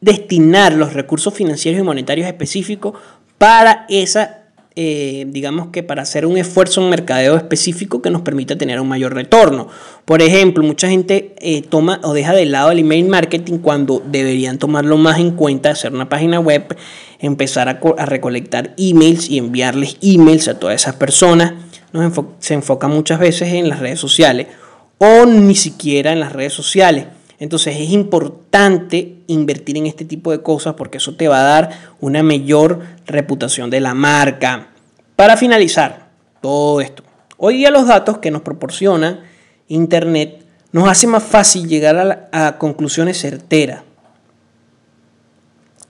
destinar 0.00 0.72
los 0.72 0.92
recursos 0.92 1.32
financieros 1.32 1.80
y 1.80 1.84
monetarios 1.84 2.26
específicos 2.26 2.94
para 3.38 3.86
esa, 3.88 4.41
eh, 4.74 5.26
digamos 5.28 5.68
que 5.68 5.82
para 5.82 6.00
hacer 6.00 6.24
un 6.24 6.38
esfuerzo 6.38 6.82
en 6.82 6.88
mercadeo 6.88 7.36
específico 7.36 8.00
que 8.00 8.08
nos 8.08 8.22
permita 8.22 8.56
tener 8.56 8.80
un 8.80 8.88
mayor 8.88 9.14
retorno. 9.14 9.68
Por 10.06 10.22
ejemplo, 10.22 10.64
mucha 10.64 10.88
gente 10.88 11.34
eh, 11.40 11.60
toma 11.60 12.00
o 12.02 12.14
deja 12.14 12.32
de 12.32 12.46
lado 12.46 12.70
el 12.70 12.78
email 12.78 13.06
marketing 13.06 13.58
cuando 13.58 14.02
deberían 14.04 14.58
tomarlo 14.58 14.96
más 14.96 15.18
en 15.18 15.32
cuenta, 15.32 15.70
hacer 15.70 15.92
una 15.92 16.08
página 16.08 16.40
web, 16.40 16.74
empezar 17.20 17.68
a, 17.68 18.06
recolectar 18.06 18.72
emails 18.78 19.28
y 19.28 19.36
enviarles 19.36 19.98
emails 20.00 20.48
a 20.48 20.58
todas 20.58 20.76
esas 20.76 20.94
personas. 20.94 21.52
Se 22.38 22.54
enfoca 22.54 22.88
muchas 22.88 23.18
veces 23.18 23.52
en 23.52 23.68
las 23.68 23.80
redes 23.80 24.00
sociales 24.00 24.46
o 24.96 25.26
ni 25.26 25.54
siquiera 25.54 26.12
en 26.12 26.20
las 26.20 26.32
redes 26.32 26.54
sociales. 26.54 27.06
Entonces 27.42 27.74
es 27.76 27.90
importante 27.90 29.16
invertir 29.26 29.76
en 29.76 29.88
este 29.88 30.04
tipo 30.04 30.30
de 30.30 30.42
cosas 30.42 30.74
porque 30.74 30.98
eso 30.98 31.16
te 31.16 31.26
va 31.26 31.40
a 31.40 31.42
dar 31.42 31.70
una 31.98 32.22
mayor 32.22 32.78
reputación 33.04 33.68
de 33.68 33.80
la 33.80 33.94
marca. 33.94 34.68
Para 35.16 35.36
finalizar 35.36 36.10
todo 36.40 36.80
esto, 36.80 37.02
hoy 37.38 37.56
día 37.56 37.72
los 37.72 37.88
datos 37.88 38.18
que 38.18 38.30
nos 38.30 38.42
proporciona 38.42 39.24
Internet 39.66 40.44
nos 40.70 40.88
hace 40.88 41.08
más 41.08 41.24
fácil 41.24 41.66
llegar 41.66 42.30
a, 42.30 42.46
a 42.46 42.58
conclusiones 42.58 43.18
certeras. 43.18 43.82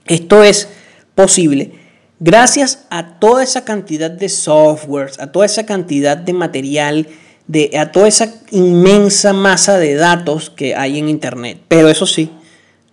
Esto 0.07 0.41
es 0.41 0.67
posible 1.13 1.73
gracias 2.19 2.87
a 2.89 3.19
toda 3.19 3.43
esa 3.43 3.63
cantidad 3.63 4.09
de 4.09 4.27
softwares, 4.27 5.19
a 5.19 5.31
toda 5.31 5.45
esa 5.45 5.67
cantidad 5.67 6.17
de 6.17 6.33
material 6.33 7.07
de, 7.47 7.77
a 7.77 7.91
toda 7.91 8.07
esa 8.07 8.33
inmensa 8.51 9.33
masa 9.33 9.77
de 9.77 9.95
datos 9.95 10.49
que 10.49 10.75
hay 10.75 10.99
en 10.99 11.09
Internet. 11.09 11.59
Pero 11.67 11.89
eso 11.89 12.05
sí, 12.05 12.31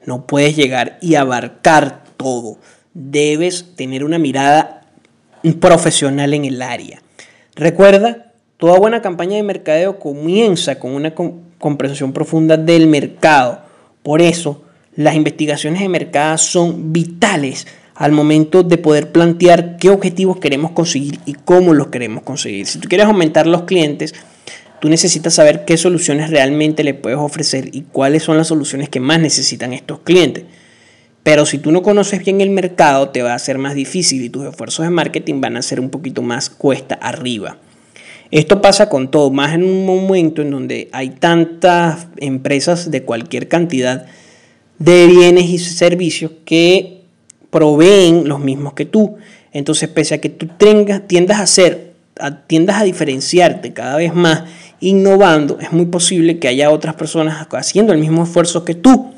no 0.07 0.27
puedes 0.27 0.57
llegar 0.57 0.99
y 1.01 1.15
abarcar 1.15 2.05
todo. 2.17 2.59
Debes 2.95 3.77
tener 3.77 4.05
una 4.05 4.19
mirada 4.19 4.87
profesional 5.61 6.35
en 6.35 6.45
el 6.45 6.63
área. 6.63 7.03
Recuerda, 7.55 8.33
toda 8.57 8.79
buena 8.79 9.03
campaña 9.03 9.37
de 9.37 9.43
mercadeo 9.43 9.99
comienza 9.99 10.79
con 10.79 10.93
una 10.93 11.15
comprensión 11.59 12.13
profunda 12.13 12.57
del 12.57 12.87
mercado. 12.87 13.61
Por 14.03 14.23
eso, 14.23 14.63
las 14.97 15.15
investigaciones 15.15 15.81
de 15.81 15.89
mercado 15.89 16.39
son 16.39 16.93
vitales 16.93 17.67
al 17.95 18.13
momento 18.13 18.63
de 18.63 18.79
poder 18.79 19.13
plantear 19.13 19.77
qué 19.77 19.91
objetivos 19.91 20.39
queremos 20.39 20.71
conseguir 20.71 21.21
y 21.27 21.35
cómo 21.35 21.75
los 21.75 21.89
queremos 21.89 22.23
conseguir. 22.23 22.67
Si 22.67 22.79
tú 22.79 22.89
quieres 22.89 23.07
aumentar 23.07 23.47
los 23.47 23.63
clientes, 23.63 24.15
Tú 24.81 24.88
necesitas 24.88 25.35
saber 25.35 25.64
qué 25.64 25.77
soluciones 25.77 26.31
realmente 26.31 26.85
le 26.85 26.95
puedes 26.95 27.19
ofrecer 27.19 27.69
y 27.73 27.83
cuáles 27.83 28.23
son 28.23 28.37
las 28.37 28.49
soluciones 28.49 28.88
que 28.88 29.01
más 29.01 29.21
necesitan 29.21 29.73
estos 29.73 30.01
clientes. 30.01 30.45
Pero 31.23 31.45
si 31.45 31.59
tú 31.59 31.71
no 31.71 31.83
conoces 31.83 32.25
bien 32.25 32.40
el 32.40 32.51
mercado, 32.51 33.11
te 33.11 33.23
va 33.23 33.35
a 33.35 33.38
ser 33.38 33.59
más 33.59 33.75
difícil 33.75 34.25
y 34.25 34.31
tus 34.31 34.47
esfuerzos 34.47 34.85
de 34.85 34.90
marketing 34.90 35.40
van 35.40 35.57
a 35.57 35.62
ser 35.62 35.81
un 35.81 35.90
poquito 35.90 36.23
más 36.23 36.49
cuesta 36.49 36.95
arriba. 36.95 37.59
Esto 38.31 38.62
pasa 38.62 38.88
con 38.88 39.11
todo, 39.11 39.31
más 39.31 39.55
en 39.55 39.64
un 39.64 39.85
momento 39.85 40.40
en 40.40 40.51
donde 40.51 40.88
hay 40.93 41.11
tantas 41.11 42.07
empresas 42.16 42.90
de 42.90 43.03
cualquier 43.03 43.49
cantidad 43.49 44.07
de 44.79 45.07
bienes 45.09 45.51
y 45.51 45.59
servicios 45.59 46.31
que 46.45 47.03
proveen 47.51 48.29
los 48.29 48.40
mismos 48.40 48.73
que 48.75 48.87
tú. 48.87 49.16
Entonces, 49.53 49.88
pese 49.88 50.14
a 50.14 50.21
que 50.21 50.29
tú 50.29 50.47
tengas, 50.47 51.07
tiendas 51.09 51.40
a 51.40 51.43
hacer, 51.43 51.93
tiendas 52.47 52.81
a 52.81 52.85
diferenciarte 52.85 53.73
cada 53.73 53.97
vez 53.97 54.14
más 54.14 54.45
innovando, 54.81 55.59
es 55.61 55.73
muy 55.73 55.87
posible 55.87 56.38
que 56.38 56.49
haya 56.49 56.71
otras 56.71 56.95
personas 56.95 57.47
haciendo 57.53 57.93
el 57.93 57.99
mismo 57.99 58.25
esfuerzo 58.25 58.64
que 58.64 58.75
tú. 58.75 59.12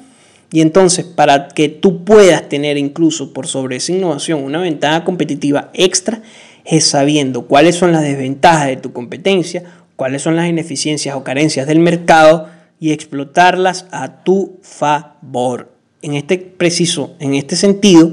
Y 0.52 0.60
entonces, 0.60 1.06
para 1.06 1.48
que 1.48 1.68
tú 1.68 2.04
puedas 2.04 2.48
tener 2.48 2.76
incluso 2.76 3.32
por 3.32 3.46
sobre 3.46 3.76
esa 3.76 3.92
innovación 3.92 4.42
una 4.42 4.60
ventaja 4.60 5.04
competitiva 5.04 5.70
extra, 5.72 6.20
es 6.64 6.84
sabiendo 6.84 7.46
cuáles 7.46 7.76
son 7.76 7.92
las 7.92 8.02
desventajas 8.02 8.66
de 8.66 8.76
tu 8.76 8.92
competencia, 8.92 9.64
cuáles 9.96 10.22
son 10.22 10.36
las 10.36 10.48
ineficiencias 10.48 11.16
o 11.16 11.24
carencias 11.24 11.66
del 11.66 11.78
mercado 11.78 12.48
y 12.78 12.92
explotarlas 12.92 13.86
a 13.92 14.24
tu 14.24 14.58
favor. 14.62 15.72
En 16.02 16.14
este 16.14 16.36
preciso, 16.38 17.14
en 17.18 17.34
este 17.34 17.56
sentido, 17.56 18.12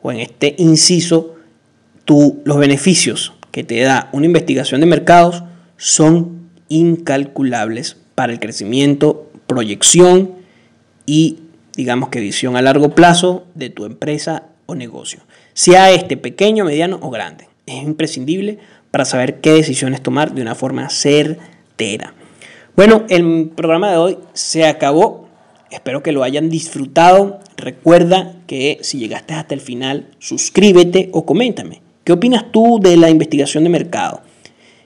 o 0.00 0.12
en 0.12 0.20
este 0.20 0.54
inciso, 0.58 1.34
tú, 2.04 2.40
los 2.44 2.58
beneficios 2.58 3.32
que 3.50 3.64
te 3.64 3.80
da 3.80 4.08
una 4.12 4.26
investigación 4.26 4.80
de 4.80 4.86
mercados 4.86 5.42
son 5.76 6.33
incalculables 6.68 7.96
para 8.14 8.32
el 8.32 8.40
crecimiento, 8.40 9.30
proyección 9.46 10.32
y 11.06 11.38
digamos 11.76 12.08
que 12.08 12.20
visión 12.20 12.56
a 12.56 12.62
largo 12.62 12.90
plazo 12.94 13.44
de 13.54 13.70
tu 13.70 13.84
empresa 13.84 14.44
o 14.66 14.74
negocio, 14.74 15.20
sea 15.52 15.90
este 15.90 16.16
pequeño, 16.16 16.64
mediano 16.64 16.98
o 17.02 17.10
grande. 17.10 17.48
Es 17.66 17.82
imprescindible 17.82 18.58
para 18.90 19.04
saber 19.04 19.40
qué 19.40 19.52
decisiones 19.52 20.02
tomar 20.02 20.34
de 20.34 20.42
una 20.42 20.54
forma 20.54 20.88
certera. 20.88 22.14
Bueno, 22.76 23.04
el 23.08 23.50
programa 23.54 23.90
de 23.90 23.96
hoy 23.96 24.18
se 24.32 24.66
acabó. 24.66 25.28
Espero 25.70 26.02
que 26.02 26.12
lo 26.12 26.22
hayan 26.22 26.48
disfrutado. 26.48 27.40
Recuerda 27.56 28.36
que 28.46 28.78
si 28.82 28.98
llegaste 28.98 29.34
hasta 29.34 29.54
el 29.54 29.60
final, 29.60 30.08
suscríbete 30.18 31.08
o 31.12 31.24
coméntame. 31.26 31.82
¿Qué 32.04 32.12
opinas 32.12 32.50
tú 32.52 32.78
de 32.80 32.96
la 32.96 33.10
investigación 33.10 33.64
de 33.64 33.70
mercado? 33.70 34.22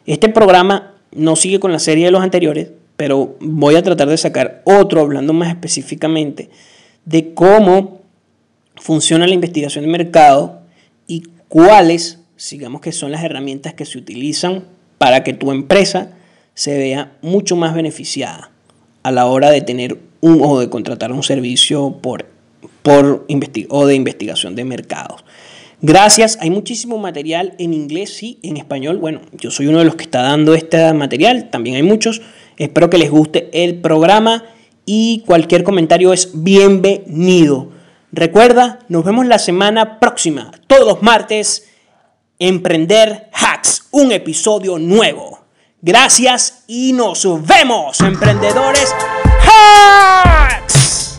Este 0.06 0.28
programa 0.28 0.94
no 1.12 1.36
sigue 1.36 1.60
con 1.60 1.72
la 1.72 1.78
serie 1.78 2.06
de 2.06 2.10
los 2.10 2.22
anteriores, 2.22 2.70
pero 2.96 3.36
voy 3.40 3.76
a 3.76 3.82
tratar 3.82 4.08
de 4.08 4.16
sacar 4.16 4.62
otro 4.64 5.00
hablando 5.00 5.32
más 5.32 5.48
específicamente 5.50 6.50
de 7.04 7.32
cómo 7.34 8.00
funciona 8.76 9.26
la 9.26 9.34
investigación 9.34 9.84
de 9.84 9.90
mercado 9.90 10.60
y 11.06 11.24
cuáles, 11.48 12.18
digamos 12.50 12.80
que 12.80 12.92
son 12.92 13.12
las 13.12 13.24
herramientas 13.24 13.74
que 13.74 13.86
se 13.86 13.98
utilizan 13.98 14.64
para 14.98 15.24
que 15.24 15.32
tu 15.32 15.52
empresa 15.52 16.10
se 16.54 16.76
vea 16.76 17.12
mucho 17.22 17.56
más 17.56 17.74
beneficiada 17.74 18.50
a 19.02 19.12
la 19.12 19.26
hora 19.26 19.50
de 19.50 19.60
tener 19.60 19.98
un 20.20 20.40
o 20.42 20.58
de 20.58 20.68
contratar 20.68 21.12
un 21.12 21.22
servicio 21.22 21.98
por, 22.02 22.26
por 22.82 23.26
o 23.68 23.86
de 23.86 23.94
investigación 23.94 24.56
de 24.56 24.64
mercados. 24.64 25.24
Gracias, 25.80 26.38
hay 26.40 26.50
muchísimo 26.50 26.98
material 26.98 27.54
en 27.58 27.72
inglés 27.72 28.20
y 28.22 28.40
en 28.42 28.56
español. 28.56 28.98
Bueno, 28.98 29.20
yo 29.32 29.52
soy 29.52 29.68
uno 29.68 29.78
de 29.78 29.84
los 29.84 29.94
que 29.94 30.02
está 30.02 30.22
dando 30.22 30.54
este 30.54 30.92
material, 30.92 31.50
también 31.50 31.76
hay 31.76 31.84
muchos. 31.84 32.20
Espero 32.56 32.90
que 32.90 32.98
les 32.98 33.10
guste 33.10 33.48
el 33.52 33.76
programa 33.76 34.44
y 34.84 35.22
cualquier 35.24 35.62
comentario 35.62 36.12
es 36.12 36.30
bienvenido. 36.34 37.70
Recuerda, 38.10 38.80
nos 38.88 39.04
vemos 39.04 39.26
la 39.26 39.38
semana 39.38 40.00
próxima, 40.00 40.50
todos 40.66 40.84
los 40.84 41.02
martes, 41.02 41.68
Emprender 42.40 43.28
Hacks, 43.32 43.86
un 43.92 44.10
episodio 44.10 44.78
nuevo. 44.78 45.44
Gracias 45.80 46.64
y 46.66 46.92
nos 46.92 47.24
vemos, 47.46 48.00
emprendedores 48.00 48.92
Hacks. 49.44 51.17